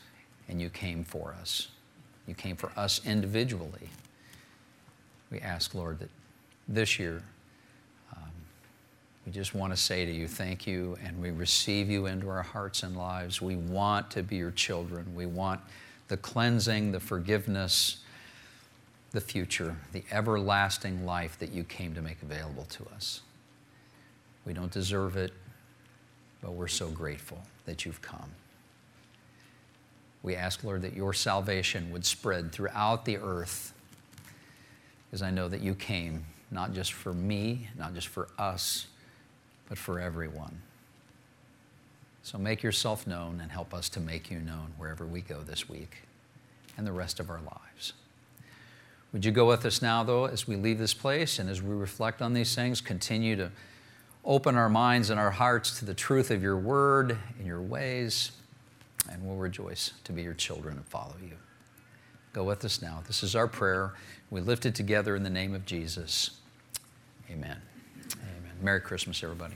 and 0.49 0.63
you 0.63 0.71
came 0.71 1.05
for 1.05 1.37
us. 1.39 1.69
You 2.27 2.35
came 2.35 2.57
for 2.57 2.73
us 2.75 3.03
individually. 3.05 3.91
We 5.31 5.41
ask, 5.41 5.75
Lord, 5.75 5.99
that 5.99 6.11
this 6.69 6.99
year 6.99 7.23
um, 8.17 8.31
we 9.25 9.33
just 9.33 9.55
want 9.55 9.73
to 9.73 9.77
say 9.77 10.05
to 10.05 10.13
you, 10.13 10.29
thank 10.29 10.67
you, 10.67 10.97
and 11.05 11.21
we 11.21 11.31
receive 11.31 11.91
you 11.91 12.07
into 12.07 12.29
our 12.29 12.43
hearts 12.43 12.83
and 12.83 12.97
lives. 12.97 13.43
We 13.43 13.57
want 13.57 14.11
to 14.13 14.23
be 14.23 14.37
your 14.37 14.53
children. 14.53 15.15
We 15.15 15.27
want 15.27 15.61
the 16.09 16.17
cleansing, 16.17 16.93
the 16.93 17.01
forgiveness, 17.01 17.99
the 19.13 19.21
future, 19.21 19.77
the 19.93 20.05
everlasting 20.11 21.05
life 21.05 21.39
that 21.39 21.51
you 21.51 21.65
came 21.65 21.95
to 21.95 22.03
make 22.03 22.23
available 22.23 22.65
to 22.65 22.87
us. 22.95 23.23
We 24.45 24.53
don't 24.53 24.71
deserve 24.71 25.17
it, 25.17 25.33
but 26.43 26.53
we're 26.53 26.69
so 26.69 26.89
grateful 26.89 27.43
that 27.65 27.85
you've 27.85 28.03
come. 28.03 28.31
We 30.23 30.37
ask, 30.37 30.63
Lord, 30.65 30.83
that 30.83 30.95
your 30.95 31.13
salvation 31.13 31.91
would 31.93 32.05
spread 32.05 32.53
throughout 32.53 33.05
the 33.05 33.19
earth, 33.19 33.73
because 35.07 35.23
I 35.23 35.31
know 35.31 35.49
that 35.49 35.61
you 35.61 35.75
came 35.75 36.25
not 36.51 36.73
just 36.73 36.93
for 36.93 37.13
me, 37.13 37.69
not 37.77 37.95
just 37.95 38.09
for 38.09 38.29
us, 38.39 38.87
but 39.69 39.79
for 39.79 39.99
everyone. 39.99 40.63
So 42.23 42.39
make 42.39 42.63
yourself 42.63 43.07
known 43.07 43.41
and 43.41 43.51
help 43.51 43.73
us 43.73 43.89
to 43.91 44.01
make 44.01 44.31
you 44.31 44.39
known 44.41 44.73
wherever 44.79 45.07
we 45.07 45.21
go 45.21 45.41
this 45.43 45.69
week 45.69 46.03
and 46.77 46.87
the 46.87 46.93
rest 46.93 47.21
of 47.21 47.31
our 47.31 47.41
lives. 47.41 47.93
Would 49.13 49.25
you 49.25 49.31
go 49.31 49.47
with 49.47 49.65
us 49.65 49.81
now, 49.81 50.03
though, 50.03 50.27
as 50.27 50.47
we 50.47 50.57
leave 50.57 50.79
this 50.79 50.93
place 50.95 51.39
and 51.39 51.49
as 51.49 51.63
we 51.63 51.75
reflect 51.75 52.21
on 52.21 52.35
these 52.35 52.55
things, 52.55 52.81
continue 52.81 53.37
to 53.37 53.51
open 54.25 54.57
our 54.57 54.69
minds 54.69 55.11
and 55.11 55.21
our 55.21 55.31
hearts 55.31 55.79
to 55.79 55.85
the 55.85 55.95
truth 55.95 56.31
of 56.31 56.43
your 56.43 56.57
word 56.57 57.17
and 57.39 57.47
your 57.47 57.63
ways, 57.63 58.33
and 59.11 59.25
we'll 59.25 59.37
rejoice 59.37 59.93
to 60.05 60.13
be 60.13 60.23
your 60.23 60.35
children 60.35 60.77
and 60.77 60.87
follow 60.87 61.15
you. 61.23 61.37
Go 62.37 62.45
with 62.45 62.67
us 62.67 62.83
now. 62.83 63.03
This 63.07 63.23
is 63.23 63.35
our 63.35 63.49
prayer. 63.49 63.95
We 64.29 64.43
lift 64.43 64.67
it 64.67 64.75
together 64.75 65.17
in 65.17 65.23
the 65.23 65.31
name 65.31 65.55
of 65.55 65.65
Jesus. 65.65 66.33
Amen. 67.31 67.57
Amen. 68.13 68.53
Merry 68.61 68.83
Christmas, 68.83 69.25
everybody. 69.25 69.55